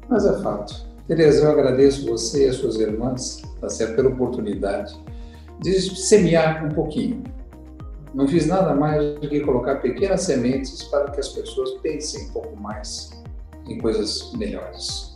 Mas 0.08 0.24
é 0.24 0.40
fato. 0.44 0.86
Tereza, 1.08 1.46
eu 1.46 1.52
agradeço 1.52 2.06
você 2.06 2.46
e 2.46 2.50
as 2.50 2.58
suas 2.58 2.76
irmãs 2.76 3.42
tá 3.60 3.70
certo, 3.70 3.96
pela 3.96 4.10
oportunidade 4.10 4.94
de 5.62 5.74
semear 5.82 6.64
um 6.64 6.70
pouquinho. 6.70 7.24
Não 8.14 8.28
fiz 8.28 8.48
nada 8.48 8.74
mais 8.74 9.20
do 9.20 9.28
que 9.28 9.40
colocar 9.42 9.76
pequenas 9.76 10.22
sementes 10.22 10.84
para 10.84 11.12
que 11.12 11.20
as 11.20 11.30
pessoas 11.30 11.72
pensem 11.82 12.28
um 12.28 12.32
pouco 12.32 12.56
mais 12.56 13.12
em 13.68 13.78
coisas 13.80 14.32
melhores. 14.34 15.16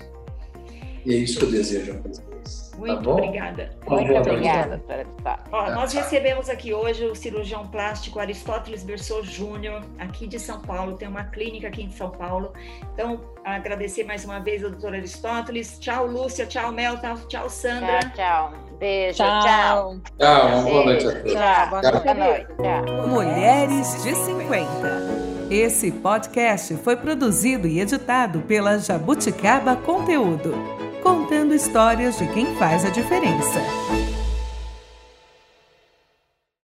E 1.05 1.13
é 1.13 1.17
isso 1.17 1.39
que 1.39 1.45
eu 1.45 1.51
desejo 1.51 1.93
a 1.93 2.07
vocês. 2.07 2.31
Tá 2.71 2.77
Muito 2.77 3.03
tá 3.03 3.11
obrigada. 3.11 3.71
Muito 3.87 4.13
obrigada, 4.13 4.77
doutora 4.77 5.07
Ó, 5.51 5.71
Nós 5.71 5.93
recebemos 5.93 6.49
aqui 6.49 6.73
hoje 6.73 7.05
o 7.05 7.15
cirurgião 7.15 7.67
plástico 7.67 8.19
Aristóteles 8.19 8.83
Bersou 8.83 9.23
Júnior, 9.23 9.83
aqui 9.99 10.27
de 10.27 10.39
São 10.39 10.59
Paulo, 10.61 10.97
tem 10.97 11.07
uma 11.07 11.25
clínica 11.25 11.67
aqui 11.67 11.83
em 11.83 11.91
São 11.91 12.09
Paulo. 12.09 12.53
Então, 12.93 13.21
agradecer 13.43 14.03
mais 14.03 14.25
uma 14.25 14.39
vez 14.39 14.63
ao 14.63 14.71
doutor 14.71 14.93
Aristóteles. 14.93 15.77
Tchau, 15.79 16.07
Lúcia. 16.07 16.45
Tchau, 16.45 16.71
Mel. 16.71 16.95
Tchau, 17.27 17.49
Sandra. 17.49 17.99
Tchau, 17.99 18.11
tchau. 18.15 18.70
Beijo. 18.81 19.17
Tchau. 19.17 19.41
Tchau. 19.43 20.01
Tchau, 20.17 20.47
uma 20.47 20.61
boa 20.63 20.85
noite 20.85 21.07
a 21.07 21.11
todos. 21.11 21.31
Tchau. 21.33 21.69
Boa 21.69 21.81
Boa 21.81 22.13
noite. 22.15 22.47
Tchau. 22.57 23.07
Mulheres 23.07 24.03
de 24.03 24.15
50. 24.15 25.21
Esse 25.51 25.91
podcast 25.91 26.75
foi 26.77 26.95
produzido 26.95 27.67
e 27.67 27.79
editado 27.79 28.39
pela 28.39 28.79
Jabuticaba 28.79 29.75
Conteúdo, 29.75 30.55
contando 31.03 31.53
histórias 31.53 32.17
de 32.17 32.25
quem 32.29 32.55
faz 32.55 32.83
a 32.83 32.89
diferença. 32.89 33.59